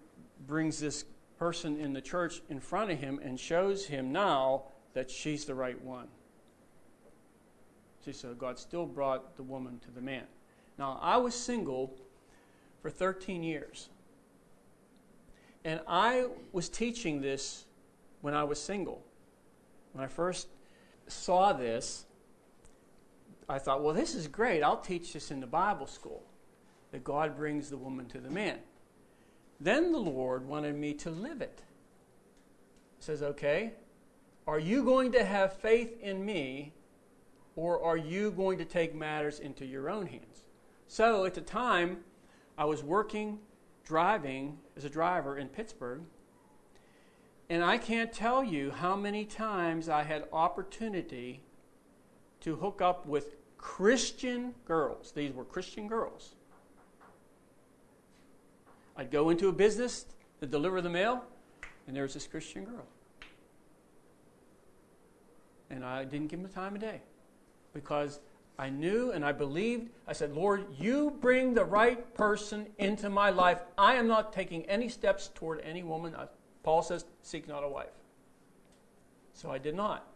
[0.49, 1.05] brings this
[1.39, 4.65] person in the church in front of him and shows him now
[4.97, 6.09] that she's the right one.
[8.03, 10.25] See, so God still brought the woman to the man.
[10.79, 11.95] Now I was single
[12.81, 13.91] for 13 years.
[15.67, 17.67] And I was teaching this
[18.23, 19.05] when I was single.
[19.93, 20.49] When I first
[21.09, 22.07] saw this,
[23.51, 24.63] I thought, well, this is great.
[24.63, 26.23] I'll teach this in the Bible school
[26.93, 28.61] that God brings the woman to the man.
[29.61, 31.61] Then the Lord wanted me to live it.
[32.97, 33.75] He says, okay,
[34.47, 36.73] are you going to have faith in me
[37.57, 40.47] or are you going to take matters into your own hands?
[40.87, 41.99] So at the time,
[42.57, 43.39] I was working,
[43.85, 46.03] driving as a driver in Pittsburgh,
[47.49, 51.43] and I can't tell you how many times I had opportunity
[52.41, 55.13] to hook up with Christian girls.
[55.13, 56.35] These were Christian girls.
[58.97, 60.07] I'd go into a business
[60.41, 61.25] to deliver the mail,
[61.87, 62.87] and there was this Christian girl.
[65.71, 67.01] And I didn't give him the time of day
[67.75, 68.21] because
[68.59, 69.91] I knew and I believed.
[70.07, 73.61] I said, Lord, you bring the right person into my life.
[73.77, 76.15] I am not taking any steps toward any woman.
[76.63, 77.91] Paul says, seek not a wife.
[79.35, 80.07] So I did not.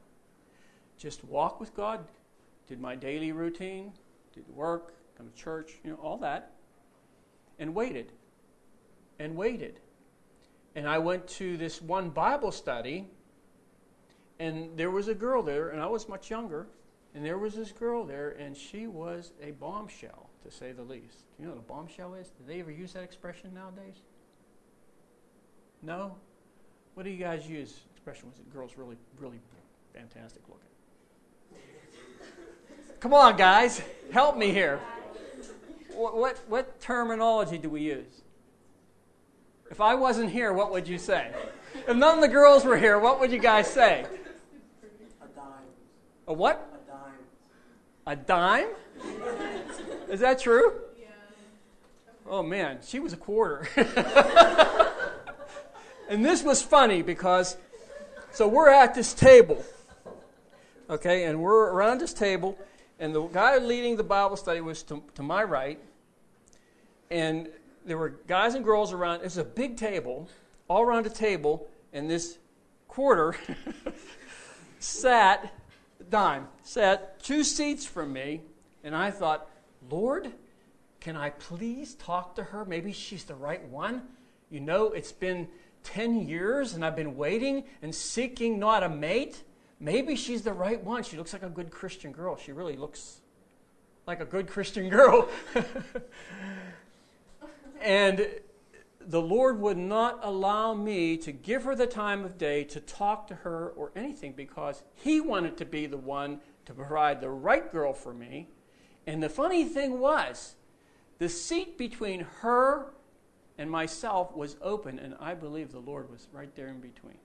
[0.97, 2.05] Just walk with God,
[2.67, 3.93] did my daily routine,
[4.35, 6.53] did work, come to church, you know, all that,
[7.59, 8.13] and waited.
[9.19, 9.81] And waited.
[10.75, 13.07] And I went to this one Bible study,
[14.41, 16.67] and there was a girl there, and I was much younger
[17.15, 21.25] and there was this girl there, and she was a bombshell, to say the least.
[21.37, 22.29] Do you know what a bombshell is?
[22.29, 23.97] Do they ever use that expression nowadays?
[25.83, 26.15] No?
[26.95, 27.81] What do you guys use?
[27.93, 29.41] Expression was it girls really, really
[29.93, 31.61] fantastic looking?
[33.01, 33.83] Come on, guys,
[34.13, 34.79] help me here.
[35.95, 38.23] What, what, what terminology do we use?
[39.71, 41.33] If I wasn't here, what would you say?
[41.89, 44.07] If none of the girls were here, what would you guys say?
[46.31, 46.65] A what?
[46.73, 47.19] A dime.
[48.07, 48.69] A dime?
[50.09, 50.75] Is that true?
[50.97, 51.07] Yeah.
[52.25, 53.67] Oh man, she was a quarter.
[56.09, 57.57] and this was funny because,
[58.31, 59.65] so we're at this table,
[60.89, 62.57] okay, and we're around this table,
[63.01, 65.81] and the guy leading the Bible study was to, to my right,
[67.11, 67.49] and
[67.85, 69.23] there were guys and girls around.
[69.23, 70.29] It was a big table,
[70.69, 72.39] all around the table, and this
[72.87, 73.35] quarter
[74.79, 75.53] sat
[76.09, 78.43] dime sat two seats from me,
[78.83, 79.49] and I thought,
[79.91, 80.33] Lord,
[81.01, 82.65] can I please talk to her?
[82.65, 84.03] Maybe she's the right one.
[84.51, 85.49] You know, it's been
[85.85, 89.43] 10 years and I've been waiting and seeking not a mate.
[89.79, 91.03] Maybe she's the right one.
[91.03, 92.37] She looks like a good Christian girl.
[92.37, 93.21] She really looks
[94.07, 95.29] like a good Christian girl.
[97.81, 98.29] and
[99.11, 103.27] the Lord would not allow me to give her the time of day to talk
[103.27, 107.73] to her or anything because He wanted to be the one to provide the right
[107.73, 108.47] girl for me.
[109.09, 110.55] And the funny thing was
[111.19, 112.93] the seat between her
[113.59, 117.19] and myself was open, and I believe the Lord was right there in between.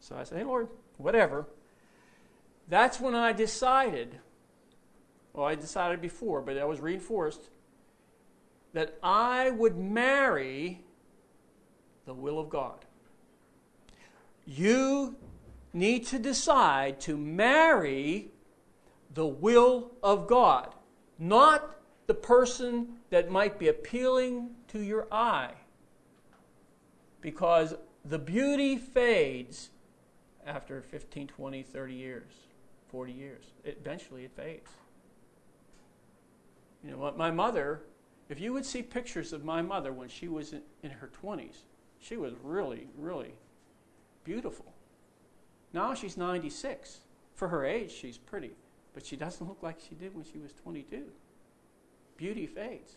[0.00, 0.66] So I said, Hey, Lord,
[0.98, 1.46] whatever.
[2.68, 4.18] That's when I decided,
[5.32, 7.50] well, I decided before, but I was reinforced,
[8.72, 10.80] that I would marry
[12.06, 12.84] the will of God.
[14.46, 15.16] You
[15.72, 18.30] need to decide to marry
[19.14, 20.74] the will of God,
[21.18, 25.52] not the person that might be appealing to your eye.
[27.20, 29.70] Because the beauty fades
[30.46, 32.32] after 15, 20, 30 years,
[32.90, 33.44] 40 years.
[33.64, 34.70] It, eventually it fades.
[36.84, 37.82] You know, what my mother,
[38.32, 41.56] if you would see pictures of my mother when she was in, in her 20s,
[42.00, 43.34] she was really, really
[44.24, 44.72] beautiful.
[45.74, 47.00] Now she's 96.
[47.34, 48.52] For her age, she's pretty,
[48.94, 51.02] but she doesn't look like she did when she was 22.
[52.16, 52.96] Beauty fades.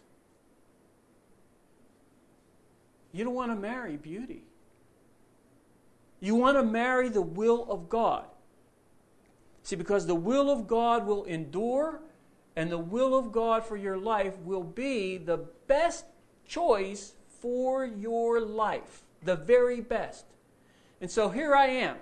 [3.11, 4.43] You don't want to marry beauty.
[6.21, 8.23] You want to marry the will of God.
[9.63, 11.99] See, because the will of God will endure,
[12.55, 16.05] and the will of God for your life will be the best
[16.47, 20.25] choice for your life, the very best.
[21.01, 21.97] And so here I am,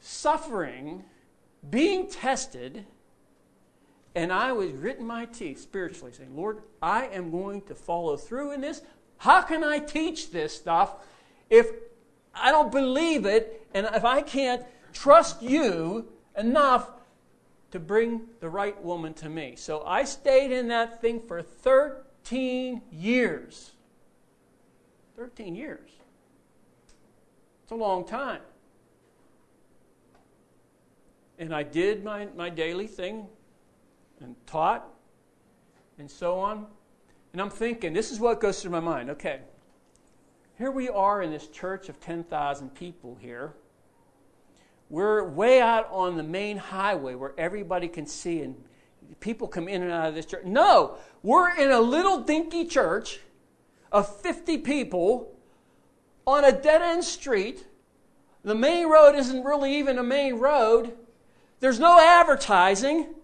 [0.00, 1.04] suffering,
[1.70, 2.84] being tested,
[4.14, 8.52] and I was gritting my teeth spiritually, saying, Lord, I am going to follow through
[8.52, 8.82] in this.
[9.18, 10.94] How can I teach this stuff
[11.48, 11.70] if
[12.34, 16.90] I don't believe it and if I can't trust you enough
[17.70, 19.54] to bring the right woman to me?
[19.56, 23.72] So I stayed in that thing for 13 years.
[25.16, 25.90] 13 years.
[27.62, 28.40] It's a long time.
[31.38, 33.26] And I did my, my daily thing
[34.20, 34.88] and taught
[35.98, 36.66] and so on.
[37.32, 39.10] And I'm thinking, this is what goes through my mind.
[39.10, 39.40] Okay,
[40.56, 43.54] here we are in this church of 10,000 people here.
[44.90, 48.56] We're way out on the main highway where everybody can see and
[49.20, 50.44] people come in and out of this church.
[50.44, 53.20] No, we're in a little dinky church
[53.92, 55.34] of 50 people
[56.26, 57.66] on a dead end street.
[58.44, 60.92] The main road isn't really even a main road.
[61.60, 63.14] There's no advertising.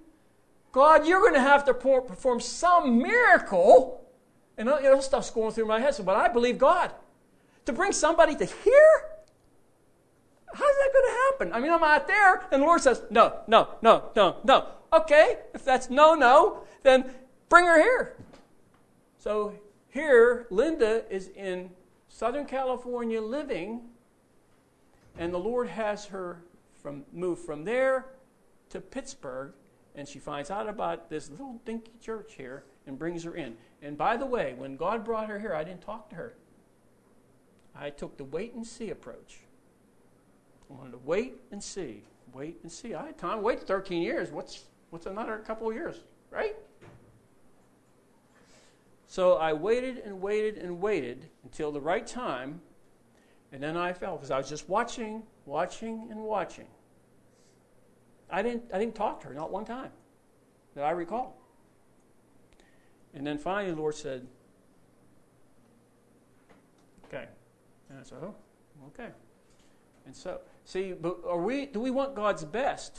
[0.72, 4.04] God, you're going to have to perform some miracle.
[4.58, 5.94] And you know, stuff's going through my head.
[5.94, 6.92] So, but I believe God.
[7.66, 9.13] To bring somebody to here?
[10.54, 11.52] How's that going to happen?
[11.52, 14.68] I mean, I'm out there, and the Lord says, no, no, no, no, no.
[14.92, 17.10] Okay, if that's no, no, then
[17.48, 18.16] bring her here.
[19.18, 19.54] So
[19.88, 21.70] here, Linda is in
[22.08, 23.80] Southern California living,
[25.18, 26.42] and the Lord has her
[26.80, 28.06] from move from there
[28.70, 29.52] to Pittsburgh,
[29.96, 33.56] and she finds out about this little dinky church here and brings her in.
[33.82, 36.34] And by the way, when God brought her here, I didn't talk to her.
[37.74, 39.40] I took the wait and see approach.
[40.70, 42.02] I wanted to wait and see,
[42.32, 42.94] wait and see.
[42.94, 44.30] I had time wait 13 years.
[44.30, 45.96] What's what's another couple of years,
[46.30, 46.56] right?
[49.06, 52.60] So I waited and waited and waited until the right time,
[53.52, 56.66] and then I fell because I was just watching, watching, and watching.
[58.30, 59.92] I didn't, I didn't talk to her, not one time
[60.74, 61.36] that I recall.
[63.14, 64.26] And then finally the Lord said,
[67.06, 67.26] Okay.
[67.90, 68.34] And I said, Oh,
[68.88, 69.10] okay.
[70.06, 72.98] And so, see, but are we do we want God's best?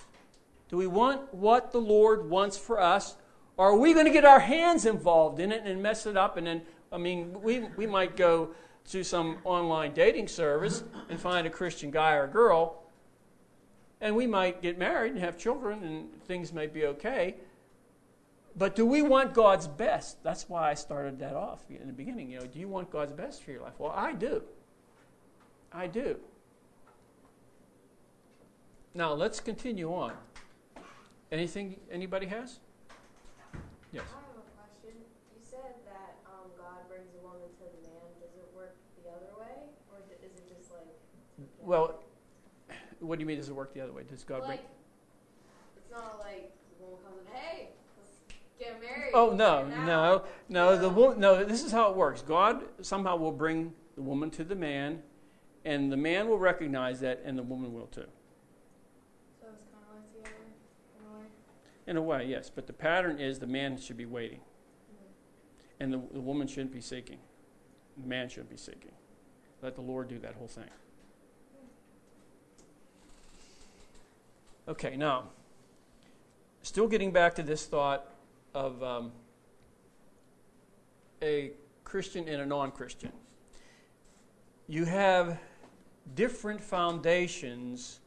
[0.70, 3.16] Do we want what the Lord wants for us?
[3.58, 6.38] Or are we going to get our hands involved in it and mess it up?
[6.38, 6.62] And then,
[6.92, 8.50] I mean, we, we might go
[8.90, 12.84] to some online dating service and find a Christian guy or girl,
[14.02, 17.36] and we might get married and have children, and things may be okay.
[18.58, 20.22] But do we want God's best?
[20.24, 22.32] That's why I started that off in the beginning.
[22.32, 23.74] You know, do you want God's best for your life?
[23.78, 24.44] Well, I do.
[25.74, 26.18] I do.
[28.96, 30.14] Now let's continue on.
[31.30, 32.60] Anything anybody has?
[33.92, 34.04] Yes.
[34.08, 34.98] I have a question.
[35.36, 38.08] You said that um, God brings a woman to the man.
[38.22, 40.88] Does it work the other way, or is it just like?
[41.60, 42.04] Well,
[43.02, 43.38] what do you mean?
[43.38, 44.04] Does it work the other way?
[44.10, 44.60] Does God like, bring?
[45.76, 47.34] It's not like the woman comes in.
[47.34, 49.12] Hey, let's get married.
[49.14, 50.78] Oh no, no, no.
[50.78, 51.44] The wo- no.
[51.44, 52.22] This is how it works.
[52.22, 55.04] God somehow will bring the woman to the man,
[55.66, 58.06] and the man will recognize that, and the woman will too.
[59.42, 60.36] So it's kind of like the other
[61.00, 61.26] in a way.
[61.88, 62.49] In a way, yes.
[62.49, 64.40] But the pattern is the man should be waiting,
[65.80, 67.20] and the, the woman shouldn't be seeking.
[67.98, 68.91] The man shouldn't be seeking.
[69.62, 70.70] Let the Lord do that whole thing.
[74.68, 75.26] Okay, now,
[76.64, 78.07] still getting back to this thought
[78.56, 79.12] of um,
[81.22, 81.52] a
[81.84, 83.12] Christian and a non Christian.
[84.68, 85.38] You have
[86.16, 87.99] different foundations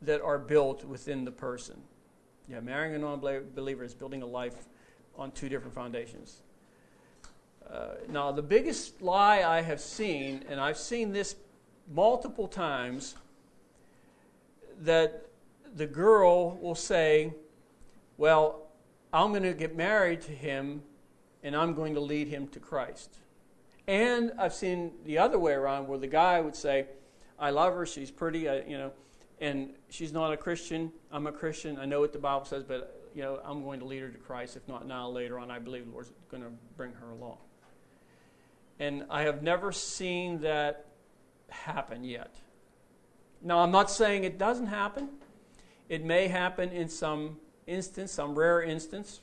[0.00, 1.82] that are built within the person.
[2.50, 4.68] Yeah, marrying a non believer is building a life
[5.16, 6.42] on two different foundations.
[7.70, 11.36] Uh, now, the biggest lie I have seen, and I've seen this
[11.92, 13.16] multiple times,
[14.80, 15.26] that
[15.76, 17.34] the girl will say,
[18.16, 18.68] Well,
[19.12, 20.82] I'm going to get married to him
[21.42, 23.16] and I'm going to lead him to Christ.
[23.86, 26.86] And I've seen the other way around where the guy would say,
[27.38, 28.92] I love her, she's pretty, I, you know,
[29.40, 30.92] and she's not a Christian.
[31.10, 31.78] I'm a Christian.
[31.78, 34.18] I know what the Bible says, but you know, I'm going to lead her to
[34.18, 34.56] Christ.
[34.56, 37.38] If not now, later on, I believe the Lord's going to bring her along.
[38.78, 40.86] And I have never seen that
[41.48, 42.34] happen yet.
[43.42, 45.08] Now, I'm not saying it doesn't happen.
[45.88, 49.20] It may happen in some instance, some rare instance,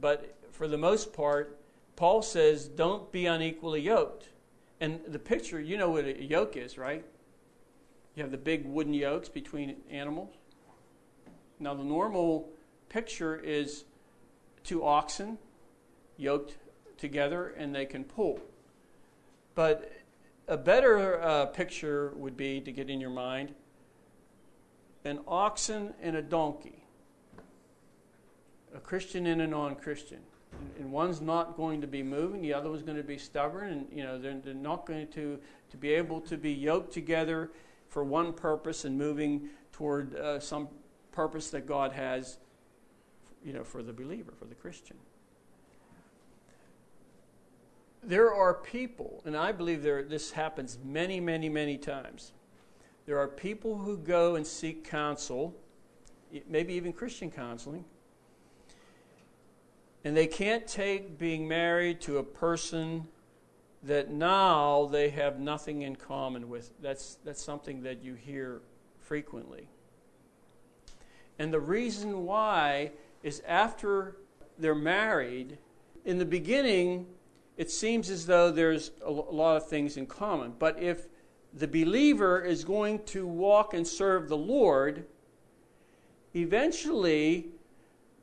[0.00, 1.58] but for the most part,
[1.96, 4.28] Paul says, don't be unequally yoked.
[4.80, 7.04] And the picture, you know what a yoke is, right?
[8.14, 10.34] You have the big wooden yokes between animals.
[11.58, 12.48] Now, the normal
[12.88, 13.84] picture is
[14.64, 15.38] two oxen
[16.16, 16.56] yoked
[16.96, 18.40] together and they can pull.
[19.54, 19.92] But
[20.48, 23.54] a better uh, picture would be to get in your mind
[25.04, 26.84] an oxen and a donkey,
[28.74, 30.18] a Christian and a non Christian.
[30.78, 33.86] And one's not going to be moving, the other one's going to be stubborn, and
[33.92, 35.38] you know they're, they're not going to,
[35.70, 37.50] to be able to be yoked together
[37.90, 40.68] for one purpose and moving toward uh, some
[41.12, 42.38] purpose that God has,
[43.44, 44.96] you know, for the believer, for the Christian.
[48.02, 52.32] There are people, and I believe there, this happens many, many, many times.
[53.06, 55.54] There are people who go and seek counsel,
[56.48, 57.84] maybe even Christian counseling,
[60.04, 63.06] and they can't take being married to a person
[63.82, 66.70] that now they have nothing in common with.
[66.80, 68.60] That's, that's something that you hear
[68.98, 69.68] frequently.
[71.38, 72.92] And the reason why
[73.22, 74.16] is after
[74.58, 75.58] they're married,
[76.04, 77.06] in the beginning,
[77.56, 80.54] it seems as though there's a lot of things in common.
[80.58, 81.08] But if
[81.52, 85.06] the believer is going to walk and serve the Lord,
[86.34, 87.48] eventually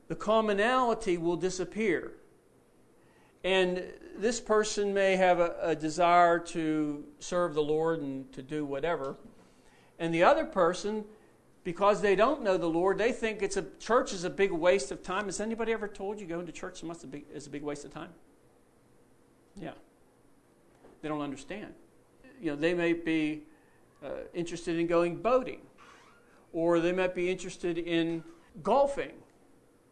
[0.07, 2.13] the commonality will disappear.
[3.47, 3.81] And
[4.17, 9.15] this person may have a, a, desire to serve the Lord and to do whatever.
[9.99, 11.05] And the other person,
[11.63, 14.91] because they don't know the Lord, they think it's a church is a big waste
[14.91, 15.27] of time.
[15.27, 17.93] Has anybody ever told you going to church must be, is a big waste of
[17.93, 18.09] time?
[19.55, 19.75] Yeah.
[21.01, 21.73] They don't understand.
[22.41, 23.43] You know, they may be
[24.03, 25.61] uh, interested in going boating,
[26.51, 28.25] or they might be interested in
[28.61, 29.13] golfing.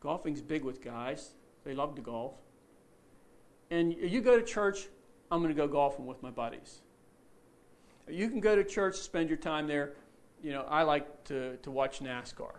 [0.01, 1.29] Golfing's big with guys.
[1.63, 2.33] They love to golf
[3.71, 4.87] and you go to church,
[5.31, 6.81] I'm going to go golfing with my buddies.
[8.07, 9.93] You can go to church, spend your time there.
[10.43, 12.53] You know, I like to, to watch NASCAR.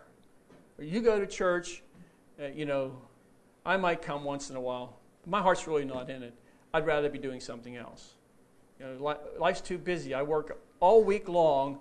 [0.77, 1.83] Or you go to church,
[2.41, 2.97] uh, you know,
[3.65, 4.97] I might come once in a while.
[5.25, 6.33] My heart's really not in it.
[6.73, 8.15] I'd rather be doing something else.
[8.79, 10.13] You know, life's too busy.
[10.13, 11.79] I work all week long.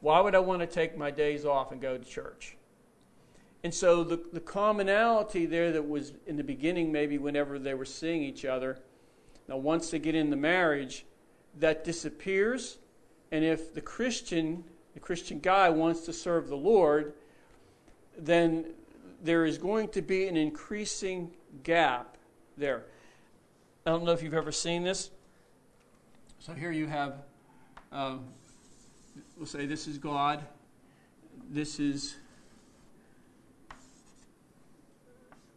[0.00, 2.56] Why would I want to take my days off and go to church?
[3.64, 7.84] And so the, the commonality there that was in the beginning, maybe whenever they were
[7.84, 8.78] seeing each other,
[9.48, 11.04] now once they get into marriage,
[11.58, 12.78] that disappears.
[13.32, 14.64] And if the Christian,
[14.94, 17.14] the Christian guy wants to serve the Lord,
[18.16, 18.66] then
[19.22, 21.32] there is going to be an increasing
[21.64, 22.16] gap
[22.56, 22.84] there.
[23.84, 25.10] I don't know if you've ever seen this.
[26.38, 27.22] So here you have,
[27.90, 28.26] um,
[29.36, 30.44] we'll say this is God,
[31.50, 32.16] this is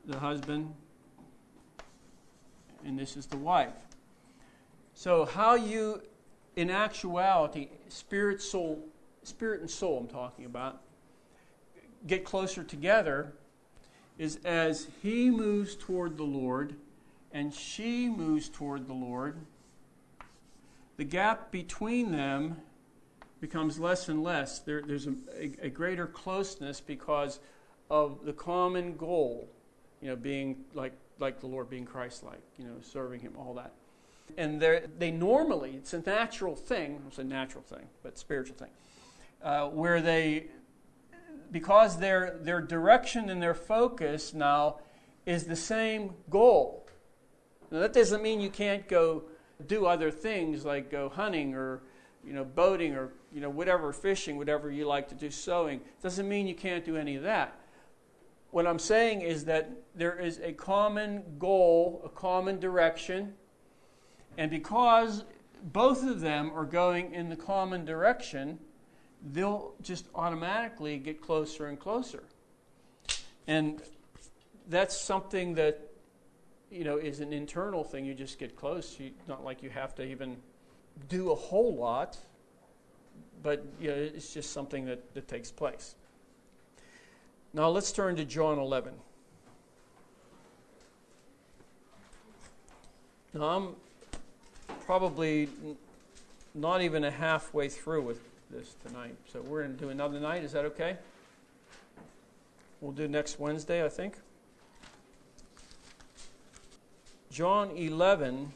[0.06, 0.74] the husband,
[2.86, 3.74] and this is the wife.
[4.94, 6.02] So, how you,
[6.56, 8.84] in actuality, spirit, soul,
[9.24, 10.82] spirit and soul, I'm talking about,
[12.08, 13.34] get closer together
[14.18, 16.76] is as he moves toward the Lord
[17.32, 19.38] and she moves toward the Lord,
[20.98, 22.58] the gap between them
[23.40, 24.60] becomes less and less.
[24.60, 27.40] There, there's a, a, a greater closeness because
[27.90, 29.50] of the common goal
[30.02, 33.54] you know, being like, like the Lord, being Christ like, you know, serving Him, all
[33.56, 33.74] that.
[34.38, 38.70] And they normally, it's a natural thing, it's a natural thing, but spiritual thing,
[39.44, 40.48] uh, where they,
[41.52, 44.78] because their, their direction and their focus now
[45.26, 46.88] is the same goal.
[47.72, 49.24] Now, that doesn't mean you can't go
[49.68, 51.82] do other things like go hunting or
[52.24, 56.28] you know boating or you know whatever fishing whatever you like to do sewing doesn't
[56.28, 57.60] mean you can't do any of that
[58.52, 63.34] what I'm saying is that there is a common goal, a common direction,
[64.38, 65.24] And because
[65.64, 68.60] both of them are going in the common direction,
[69.34, 72.24] they'll just automatically get closer and closer.
[73.48, 73.82] And
[74.68, 75.92] that's something that
[76.70, 78.06] you know is an internal thing.
[78.06, 78.98] You just get close.
[79.00, 80.38] You, not like you have to even
[81.10, 82.18] do a whole lot,
[83.44, 85.96] but you know, it's just something that, that takes place.
[87.54, 88.94] Now let's turn to John 11.
[93.34, 93.76] Now I'm
[94.86, 95.50] probably
[96.56, 100.44] not even a halfway through with this tonight, so we're going to do another night.
[100.44, 100.98] Is that okay?
[102.80, 104.16] We'll do next Wednesday, I think.
[107.32, 108.52] John 11.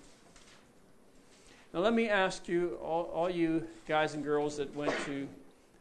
[1.73, 5.27] Now, let me ask you, all, all you guys and girls that went to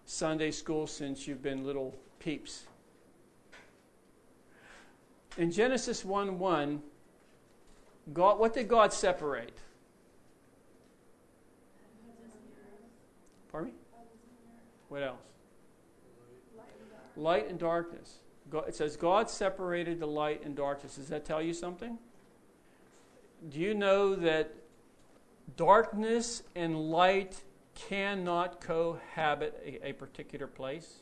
[0.07, 2.65] Sunday school since you've been little peeps.
[5.37, 6.83] In Genesis 1 1,
[8.13, 9.59] God, what did God separate?
[13.51, 13.77] Pardon me?
[14.89, 15.19] What else?
[17.17, 18.19] Light and darkness.
[18.51, 20.97] God, it says God separated the light and darkness.
[20.97, 21.99] Does that tell you something?
[23.49, 24.55] Do you know that
[25.57, 27.43] darkness and light
[27.75, 31.01] cannot cohabit a, a particular place?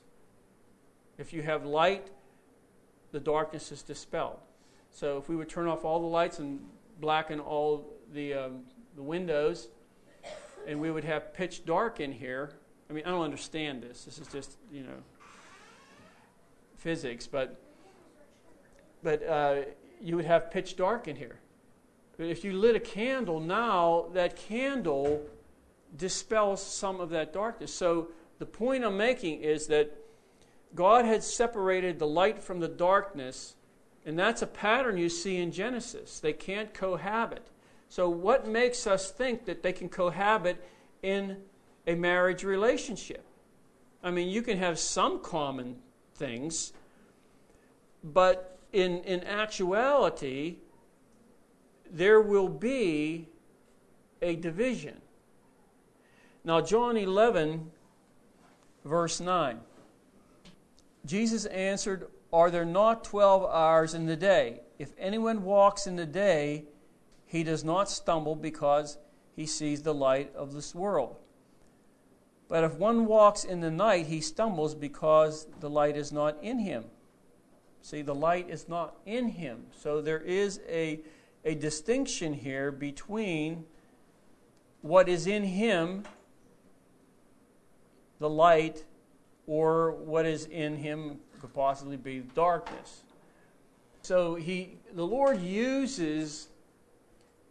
[1.19, 2.11] If you have light,
[3.13, 4.41] the darkness is dispelled.
[4.91, 6.61] So if we would turn off all the lights and
[7.01, 8.61] blacken all the, um,
[8.97, 9.69] the windows,
[10.67, 12.51] and we would have pitch dark in here.
[12.89, 14.05] I mean, I don't understand this.
[14.05, 15.03] This is just, you know,
[16.77, 17.59] physics, but
[19.03, 19.63] but uh,
[20.01, 21.41] you would have pitch dark in here.
[22.17, 25.23] But if you lit a candle now, that candle
[25.97, 27.75] dispels some of that darkness.
[27.75, 28.09] So
[28.39, 29.91] the point I'm making is that
[30.75, 33.55] God had separated the light from the darkness,
[34.07, 36.19] and that's a pattern you see in Genesis.
[36.19, 37.47] They can't cohabit.
[37.89, 40.65] So, what makes us think that they can cohabit
[41.03, 41.37] in
[41.87, 43.25] a marriage relationship?
[44.03, 45.77] I mean, you can have some common
[46.15, 46.73] things,
[48.03, 50.57] but in, in actuality,
[51.91, 53.29] there will be
[54.23, 55.03] a division.
[56.45, 57.71] Now, John 11,
[58.85, 59.61] verse 9.
[61.05, 64.61] Jesus answered, Are there not 12 hours in the day?
[64.79, 66.65] If anyone walks in the day,
[67.27, 68.99] he does not stumble because
[69.35, 71.17] he sees the light of this world.
[72.49, 76.59] But if one walks in the night, he stumbles because the light is not in
[76.59, 76.85] him.
[77.81, 79.65] See, the light is not in him.
[79.77, 81.01] So there is a,
[81.45, 83.65] a distinction here between
[84.83, 86.05] what is in him,
[88.19, 88.85] the light,
[89.47, 93.03] or what is in him could possibly be darkness.
[94.03, 96.49] So he, the Lord uses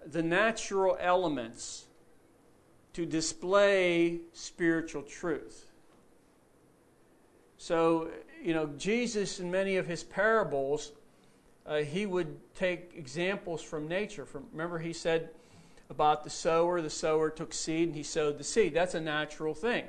[0.05, 1.85] the natural elements
[2.93, 5.67] to display spiritual truth.
[7.57, 8.09] So,
[8.43, 10.91] you know, Jesus, in many of his parables,
[11.65, 14.25] uh, he would take examples from nature.
[14.25, 15.29] From, remember, he said
[15.89, 18.73] about the sower, the sower took seed and he sowed the seed.
[18.73, 19.85] That's a natural thing.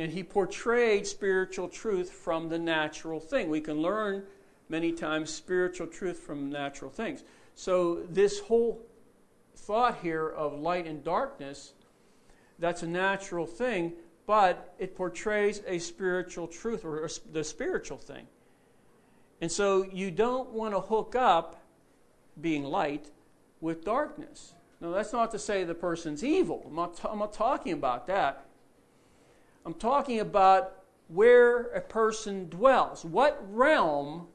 [0.00, 3.50] And he portrayed spiritual truth from the natural thing.
[3.50, 4.22] We can learn
[4.70, 7.22] many times spiritual truth from natural things.
[7.54, 8.80] So, this whole
[9.54, 11.74] thought here of light and darkness,
[12.58, 13.92] that's a natural thing,
[14.26, 18.26] but it portrays a spiritual truth or the spiritual thing.
[19.42, 21.60] And so you don't want to hook up
[22.40, 23.10] being light
[23.60, 24.54] with darkness.
[24.80, 26.64] Now, that's not to say the person's evil.
[26.66, 28.46] I'm not, I'm not talking about that.
[29.64, 33.04] I'm talking about where a person dwells.
[33.04, 34.28] What realm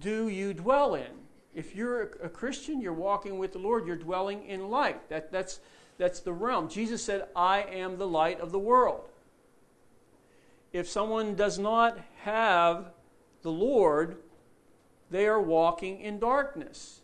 [0.00, 1.26] do you dwell in?
[1.54, 5.08] If you're a Christian, you're walking with the Lord, you're dwelling in light.
[5.08, 5.60] That, that's,
[5.96, 6.68] that's the realm.
[6.68, 9.08] Jesus said, I am the light of the world.
[10.72, 12.90] If someone does not have
[13.40, 14.18] the Lord,
[15.10, 17.00] they are walking in darkness.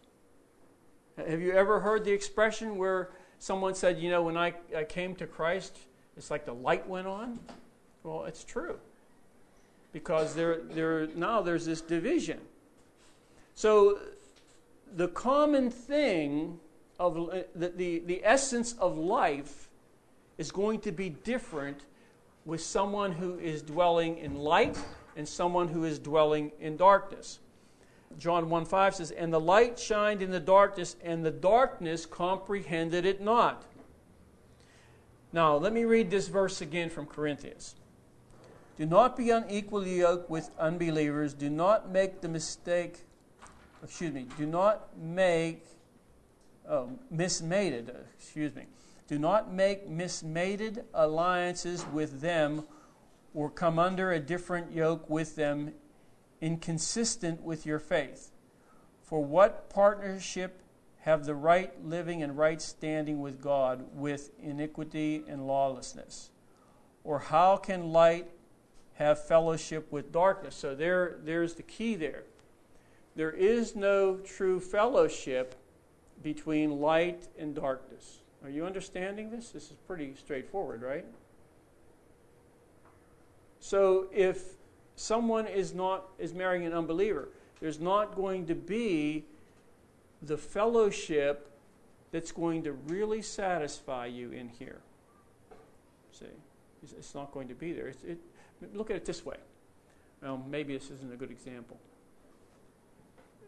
[1.16, 5.14] Have you ever heard the expression where someone said, You know, when I, I came
[5.16, 5.78] to Christ,
[6.16, 7.38] it's like the light went on?
[8.02, 8.78] Well, it's true.
[9.92, 12.38] Because there, there, now there's this division.
[13.54, 13.98] So
[14.96, 16.58] the common thing
[16.98, 19.68] of uh, the, the, the essence of life
[20.38, 21.82] is going to be different
[22.44, 24.78] with someone who is dwelling in light
[25.16, 27.38] and someone who is dwelling in darkness.
[28.18, 33.06] John 1 5 says, And the light shined in the darkness, and the darkness comprehended
[33.06, 33.64] it not.
[35.32, 37.74] Now, let me read this verse again from Corinthians.
[38.76, 41.34] Do not be unequally yoked with unbelievers.
[41.34, 43.04] Do not make the mistake
[43.82, 45.66] excuse me, do not make
[46.68, 48.66] oh, mismated, excuse me.
[49.08, 52.64] Do not make mismated alliances with them
[53.34, 55.74] or come under a different yoke with them
[56.40, 58.30] inconsistent with your faith.
[59.02, 60.62] For what partnership
[61.02, 66.30] have the right living and right standing with God with iniquity and lawlessness?
[67.04, 68.30] Or how can light
[68.94, 70.54] have fellowship with darkness?
[70.54, 72.22] So there, there's the key there.
[73.16, 75.56] There is no true fellowship
[76.22, 78.20] between light and darkness.
[78.44, 79.50] Are you understanding this?
[79.50, 81.04] This is pretty straightforward, right?
[83.58, 84.42] So if
[84.94, 87.28] someone is not is marrying an unbeliever,
[87.60, 89.24] there's not going to be
[90.22, 91.48] the fellowship
[92.12, 94.80] that's going to really satisfy you in here.
[96.12, 96.26] See,
[96.82, 97.88] it's not going to be there.
[97.88, 98.18] It,
[98.74, 99.36] look at it this way.
[100.22, 101.78] Well, maybe this isn't a good example.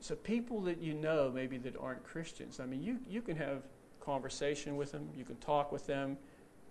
[0.01, 2.60] So people that you know, maybe that aren't Christians.
[2.60, 3.62] I mean, you you can have
[4.01, 5.09] conversation with them.
[5.16, 6.18] You can talk with them.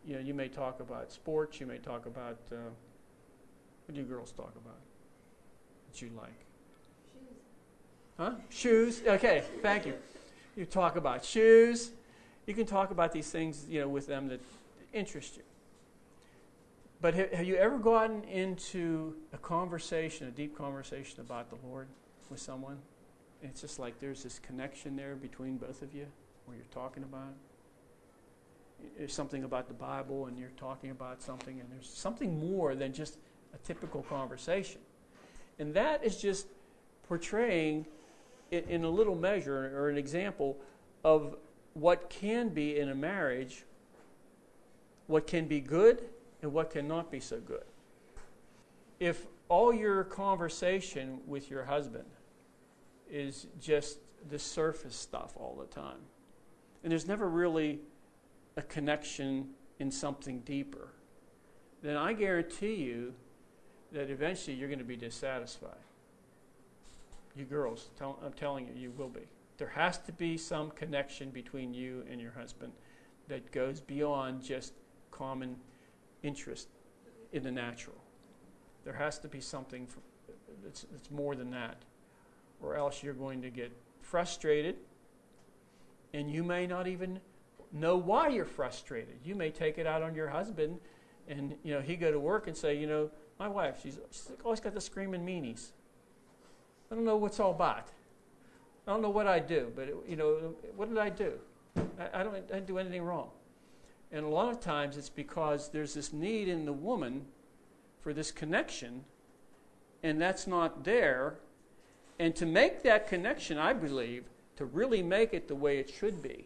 [0.05, 1.59] You know, you may talk about sports.
[1.59, 2.55] You may talk about uh,
[3.85, 4.79] what do you girls talk about
[5.91, 6.45] that you like?
[8.17, 8.33] Huh?
[8.49, 9.01] Shoes.
[9.05, 9.93] Okay, thank you.
[10.55, 11.91] You talk about shoes.
[12.45, 14.41] You can talk about these things, you know, with them that
[14.93, 15.43] interest you.
[17.01, 21.87] But have, have you ever gotten into a conversation, a deep conversation about the Lord
[22.29, 22.77] with someone?
[23.41, 26.05] And it's just like there's this connection there between both of you
[26.45, 27.33] where you're talking about.
[28.97, 32.93] There's something about the Bible, and you're talking about something, and there's something more than
[32.93, 33.17] just
[33.53, 34.81] a typical conversation.
[35.59, 36.47] And that is just
[37.07, 37.85] portraying,
[38.53, 40.57] in, a little measure or an example,
[41.03, 41.35] of
[41.73, 43.63] what can be in a marriage,
[45.07, 46.03] what can be good
[46.41, 47.63] and what cannot be so good.
[48.99, 52.05] If all your conversation with your husband
[53.11, 53.97] is just
[54.29, 55.99] the surface stuff all the time,
[56.83, 57.79] and there's never really
[58.55, 59.49] a connection
[59.79, 60.89] in something deeper,
[61.81, 63.13] then I guarantee you
[63.91, 65.75] that eventually you're going to be dissatisfied.
[67.35, 69.21] You girls, tell, I'm telling you, you will be.
[69.57, 72.73] There has to be some connection between you and your husband
[73.27, 74.73] that goes beyond just
[75.11, 75.55] common
[76.21, 76.67] interest
[77.31, 77.95] in the natural.
[78.83, 79.87] There has to be something
[80.63, 81.77] that's, that's more than that,
[82.61, 84.75] or else you're going to get frustrated,
[86.13, 87.19] and you may not even
[87.71, 89.15] know why you're frustrated.
[89.23, 90.79] You may take it out on your husband,
[91.27, 94.31] and you know he go to work and say, you know, my wife, she's, she's
[94.43, 95.71] always got the screaming meanies.
[96.93, 97.87] I don't know what's all about.
[98.85, 101.39] I don't know what I do, but it, you know, what did I do?
[101.75, 103.31] I, I, don't, I didn't do anything wrong.
[104.11, 107.25] And a lot of times it's because there's this need in the woman
[108.01, 109.05] for this connection,
[110.03, 111.39] and that's not there.
[112.19, 114.25] And to make that connection, I believe,
[114.57, 116.45] to really make it the way it should be,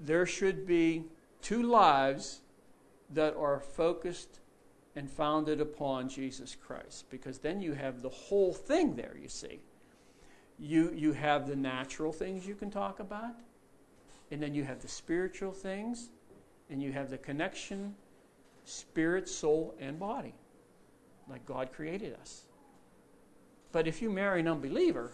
[0.00, 1.04] there should be
[1.40, 2.40] two lives
[3.14, 4.40] that are focused
[4.98, 7.08] and founded upon Jesus Christ.
[7.08, 9.60] Because then you have the whole thing there, you see.
[10.58, 13.36] You, you have the natural things you can talk about,
[14.32, 16.10] and then you have the spiritual things,
[16.68, 17.94] and you have the connection,
[18.64, 20.34] spirit, soul, and body,
[21.30, 22.46] like God created us.
[23.70, 25.12] But if you marry an unbeliever,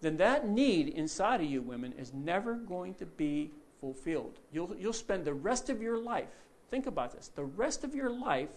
[0.00, 3.50] then that need inside of you, women, is never going to be
[3.82, 4.38] fulfilled.
[4.50, 8.10] You'll, you'll spend the rest of your life Think about this the rest of your
[8.10, 8.50] life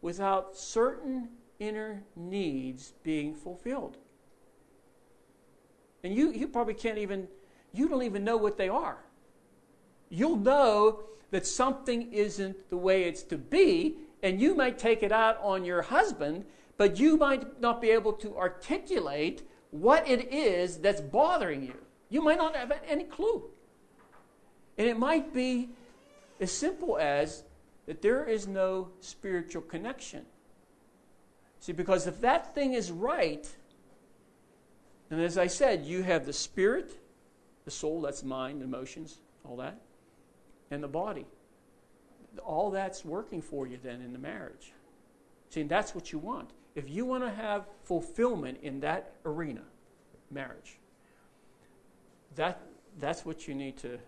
[0.00, 3.96] without certain inner needs being fulfilled.
[6.04, 7.28] And you, you probably can't even,
[7.72, 8.98] you don't even know what they are.
[10.08, 15.12] You'll know that something isn't the way it's to be, and you might take it
[15.12, 16.44] out on your husband,
[16.76, 21.74] but you might not be able to articulate what it is that's bothering you.
[22.10, 23.44] You might not have any clue.
[24.76, 25.70] And it might be
[26.42, 27.44] as simple as
[27.86, 30.26] that there is no spiritual connection.
[31.60, 33.48] See, because if that thing is right,
[35.08, 36.98] and as I said, you have the spirit,
[37.64, 39.78] the soul, that's mind, emotions, all that,
[40.72, 41.26] and the body.
[42.44, 44.72] All that's working for you then in the marriage.
[45.50, 46.50] See, that's what you want.
[46.74, 49.62] If you want to have fulfillment in that arena,
[50.30, 50.78] marriage,
[52.34, 52.60] that,
[52.98, 53.98] that's what you need to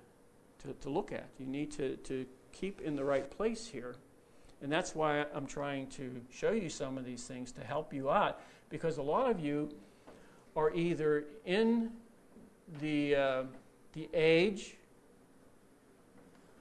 [0.65, 1.29] to, to look at.
[1.39, 3.97] You need to, to keep in the right place here.
[4.63, 8.11] And that's why I'm trying to show you some of these things to help you
[8.11, 9.71] out because a lot of you
[10.57, 11.91] are either in
[12.81, 13.43] the, uh,
[13.93, 14.77] the age.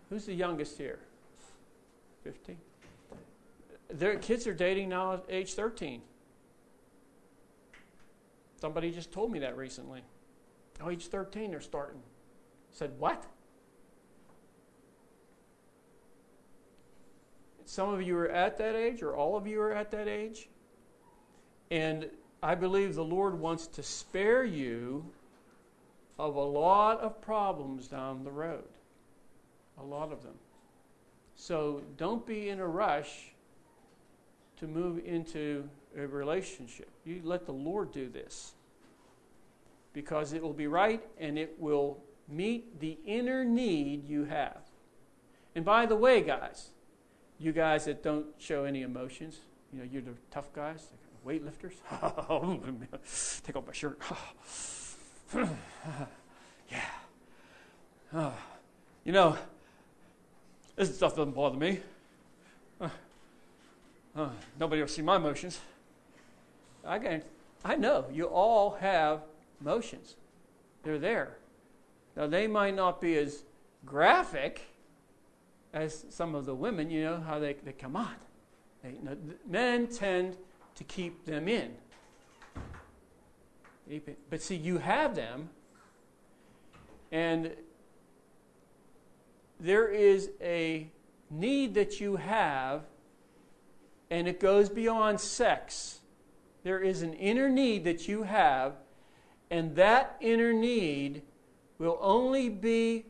[0.10, 1.00] Who's the youngest here?
[2.24, 2.58] 15?
[3.90, 6.02] Their kids are dating now at age 13.
[8.60, 10.02] Somebody just told me that recently.
[10.82, 12.00] Oh, age 13, they're starting.
[12.00, 13.26] I said, What?
[17.74, 20.48] Some of you are at that age, or all of you are at that age.
[21.72, 22.08] And
[22.44, 25.04] I believe the Lord wants to spare you
[26.20, 28.70] of a lot of problems down the road.
[29.80, 30.36] A lot of them.
[31.36, 33.34] So don't be in a rush
[34.58, 35.68] to move into
[35.98, 36.90] a relationship.
[37.06, 38.54] You let the Lord do this
[39.94, 41.98] because it will be right and it will
[42.30, 44.62] meet the inner need you have.
[45.56, 46.70] And by the way, guys,
[47.44, 49.40] you guys that don't show any emotions,
[49.74, 50.88] you know, you're the tough guys,
[51.28, 51.74] weightlifters.
[53.44, 54.00] Take off my shirt.
[56.72, 56.80] yeah.
[58.14, 58.34] Oh.
[59.06, 59.38] You know,
[60.78, 61.82] this stuff doesn't bother me.
[62.80, 62.88] Uh,
[64.16, 65.60] uh, nobody will see my emotions.
[66.86, 67.22] I, can,
[67.66, 69.24] I know you all have
[69.60, 70.16] emotions.
[70.84, 71.36] They're there.
[72.16, 73.44] Now, they might not be as
[73.86, 74.62] graphic
[75.74, 78.16] as some of the women, you know, how they, they come on.
[78.84, 79.18] They, you know,
[79.50, 80.38] men tend
[80.76, 81.72] to keep them in.
[84.30, 85.50] But see, you have them,
[87.12, 87.52] and
[89.60, 90.90] there is a
[91.30, 92.84] need that you have,
[94.10, 96.00] and it goes beyond sex.
[96.64, 98.74] There is an inner need that you have,
[99.52, 101.24] and that inner need
[101.78, 103.06] will only be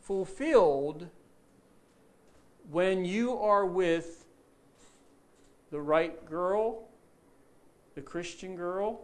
[0.00, 1.08] fulfilled
[2.70, 4.24] when you are with
[5.70, 6.88] the right girl,
[7.94, 9.00] the Christian girl,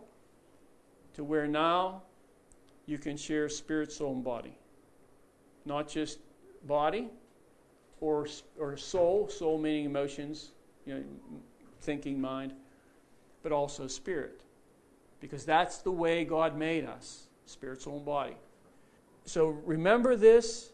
[1.15, 2.03] to where now
[2.87, 4.57] you can share spirit, soul, and body.
[5.65, 6.19] Not just
[6.67, 7.09] body
[8.01, 8.27] or,
[8.59, 10.53] or soul, soul meaning emotions,
[10.87, 11.05] you know,
[11.83, 12.53] thinking, mind,
[13.43, 14.41] but also spirit.
[15.21, 18.37] Because that's the way God made us spirit, soul, and body.
[19.25, 20.71] So remember this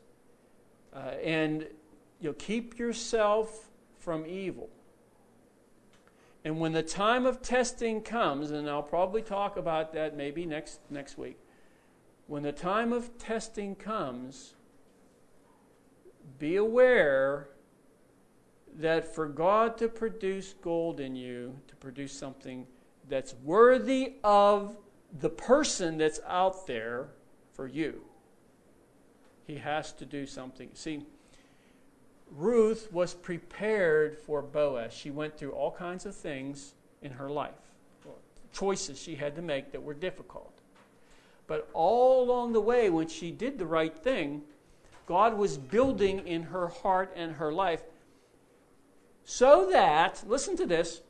[0.94, 1.66] uh, and
[2.20, 4.68] you know, keep yourself from evil.
[6.44, 10.78] And when the time of testing comes, and I'll probably talk about that maybe next,
[10.90, 11.38] next week,
[12.28, 14.54] when the time of testing comes,
[16.38, 17.48] be aware
[18.78, 22.66] that for God to produce gold in you, to produce something
[23.08, 24.76] that's worthy of
[25.20, 27.08] the person that's out there
[27.54, 28.02] for you,
[29.46, 30.68] he has to do something.
[30.74, 31.06] See,
[32.30, 34.92] Ruth was prepared for Boaz.
[34.92, 37.54] She went through all kinds of things in her life,
[38.52, 40.52] choices she had to make that were difficult.
[41.46, 44.42] But all along the way, when she did the right thing,
[45.06, 47.82] God was building in her heart and her life
[49.24, 51.02] so that, listen to this,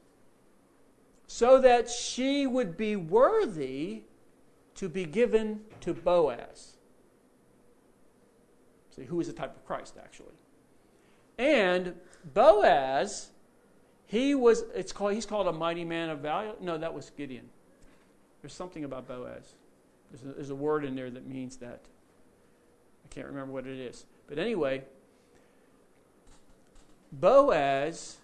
[1.26, 4.02] so that she would be worthy
[4.76, 6.76] to be given to Boaz.
[8.94, 10.35] See, who is the type of Christ, actually.
[11.38, 11.94] And
[12.34, 13.30] Boaz,
[14.06, 16.52] he was, it's called, he's called a mighty man of value.
[16.60, 17.48] No, that was Gideon.
[18.40, 19.54] There's something about Boaz.
[20.10, 21.80] There's a, there's a word in there that means that.
[23.04, 24.04] I can't remember what it is.
[24.28, 24.82] But anyway,
[27.12, 28.16] Boaz,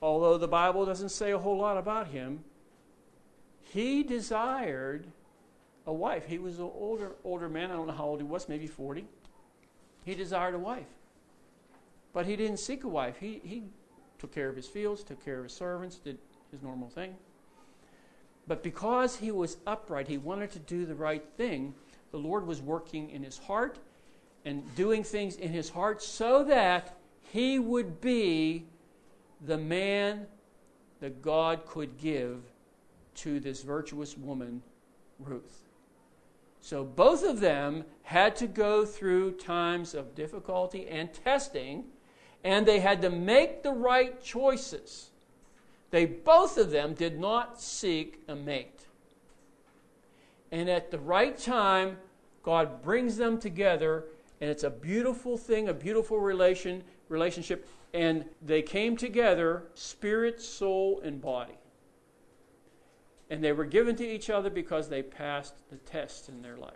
[0.00, 2.44] although the Bible doesn't say a whole lot about him,
[3.62, 5.06] he desired
[5.86, 6.26] a wife.
[6.26, 7.70] He was an older, older man.
[7.70, 9.06] I don't know how old he was, maybe 40.
[10.04, 10.86] He desired a wife.
[12.18, 13.16] But he didn't seek a wife.
[13.20, 13.62] He, he
[14.18, 16.18] took care of his fields, took care of his servants, did
[16.50, 17.14] his normal thing.
[18.48, 21.76] But because he was upright, he wanted to do the right thing,
[22.10, 23.78] the Lord was working in his heart
[24.44, 26.98] and doing things in his heart so that
[27.30, 28.66] he would be
[29.46, 30.26] the man
[30.98, 32.40] that God could give
[33.14, 34.60] to this virtuous woman,
[35.20, 35.68] Ruth.
[36.60, 41.84] So both of them had to go through times of difficulty and testing,
[42.44, 45.10] and they had to make the right choices.
[45.90, 48.86] They both of them did not seek a mate.
[50.50, 51.98] And at the right time,
[52.42, 54.04] God brings them together
[54.40, 57.68] and it's a beautiful thing, a beautiful relation relationship.
[57.94, 61.58] And they came together, spirit, soul, and body.
[63.30, 66.72] And they were given to each other because they passed the test in their life.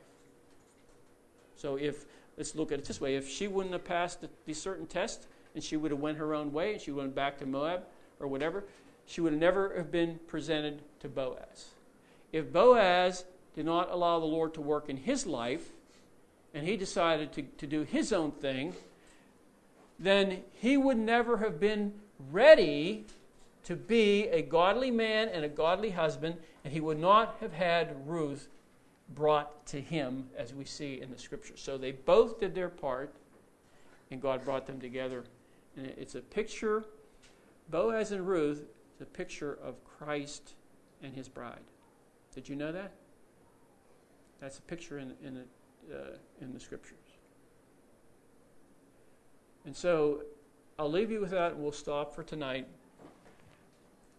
[1.56, 2.06] So if
[2.36, 5.28] let's look at it this way: if she wouldn't have passed the, the certain test,
[5.54, 7.84] and she would have went her own way, and she went back to Moab
[8.20, 8.64] or whatever,
[9.06, 11.68] she would have never have been presented to Boaz.
[12.32, 13.24] If Boaz
[13.54, 15.70] did not allow the Lord to work in his life,
[16.54, 18.74] and he decided to, to do his own thing,
[19.98, 21.92] then he would never have been
[22.30, 23.04] ready
[23.64, 27.96] to be a godly man and a godly husband, and he would not have had
[28.06, 28.48] Ruth
[29.14, 31.56] brought to him, as we see in the scripture.
[31.56, 33.14] So they both did their part,
[34.10, 35.24] and God brought them together.
[35.76, 36.84] And it's a picture,
[37.70, 40.54] Boaz and Ruth, it's a picture of Christ
[41.02, 41.60] and his bride.
[42.34, 42.92] Did you know that?
[44.40, 46.98] That's a picture in, in, the, uh, in the scriptures.
[49.64, 50.22] And so
[50.78, 52.66] I'll leave you with that, and we'll stop for tonight.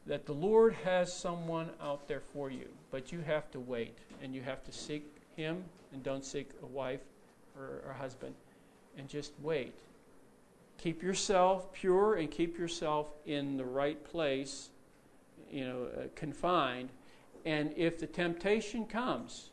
[0.06, 4.36] That the Lord has someone out there for you, but you have to wait and
[4.36, 5.06] you have to seek
[5.36, 7.02] Him and don't seek a wife
[7.58, 8.36] or a husband.
[8.98, 9.74] And just wait.
[10.78, 14.70] Keep yourself pure and keep yourself in the right place,
[15.50, 16.90] you know, uh, confined.
[17.45, 19.52] And if the temptation comes,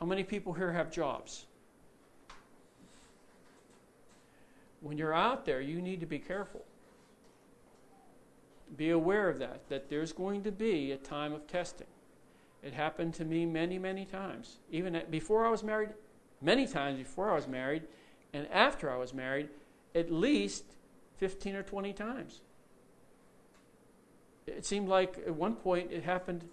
[0.00, 1.46] how many people here have jobs?
[4.80, 6.62] When you're out there, you need to be careful.
[8.76, 11.86] Be aware of that, that there's going to be a time of testing.
[12.62, 14.56] It happened to me many, many times.
[14.70, 15.90] Even before I was married,
[16.40, 17.82] many times before I was married,
[18.32, 19.48] and after I was married,
[19.94, 20.64] at least
[21.18, 22.40] 15 or 20 times.
[24.46, 26.44] It seemed like at one point it happened,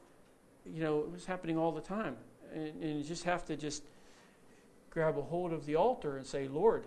[0.65, 2.15] you know, it was happening all the time.
[2.53, 3.83] And, and you just have to just
[4.89, 6.85] grab a hold of the altar and say, Lord,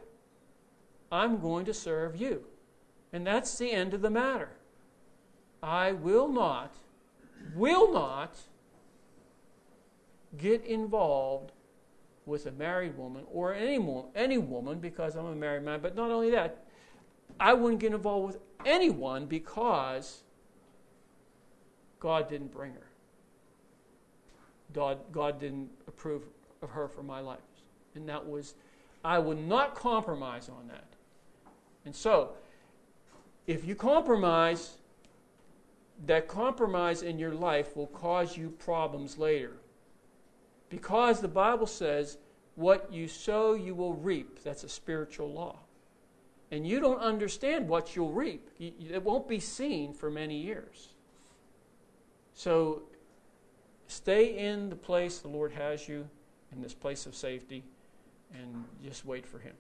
[1.11, 2.45] I'm going to serve you.
[3.13, 4.51] And that's the end of the matter.
[5.63, 6.75] I will not,
[7.55, 8.37] will not
[10.37, 11.53] get involved
[12.27, 13.79] with a married woman or any,
[14.15, 15.81] any woman because I'm a married man.
[15.81, 16.65] But not only that,
[17.39, 20.23] I wouldn't get involved with anyone because
[22.01, 22.87] God didn't bring her.
[24.73, 26.23] God, God didn't approve
[26.63, 27.39] of her for my life.
[27.95, 28.55] And that was,
[29.05, 30.87] I would not compromise on that.
[31.85, 32.33] And so,
[33.47, 34.79] if you compromise,
[36.07, 39.53] that compromise in your life will cause you problems later.
[40.75, 42.19] Because the Bible says,
[42.57, 44.43] what you sow, you will reap.
[44.43, 45.61] That's a spiritual law.
[46.51, 50.89] And you don't understand what you'll reap, it won't be seen for many years.
[52.35, 52.83] So,
[53.87, 56.09] stay in the place the Lord has you,
[56.53, 57.63] in this place of safety,
[58.33, 59.55] and just wait for Him.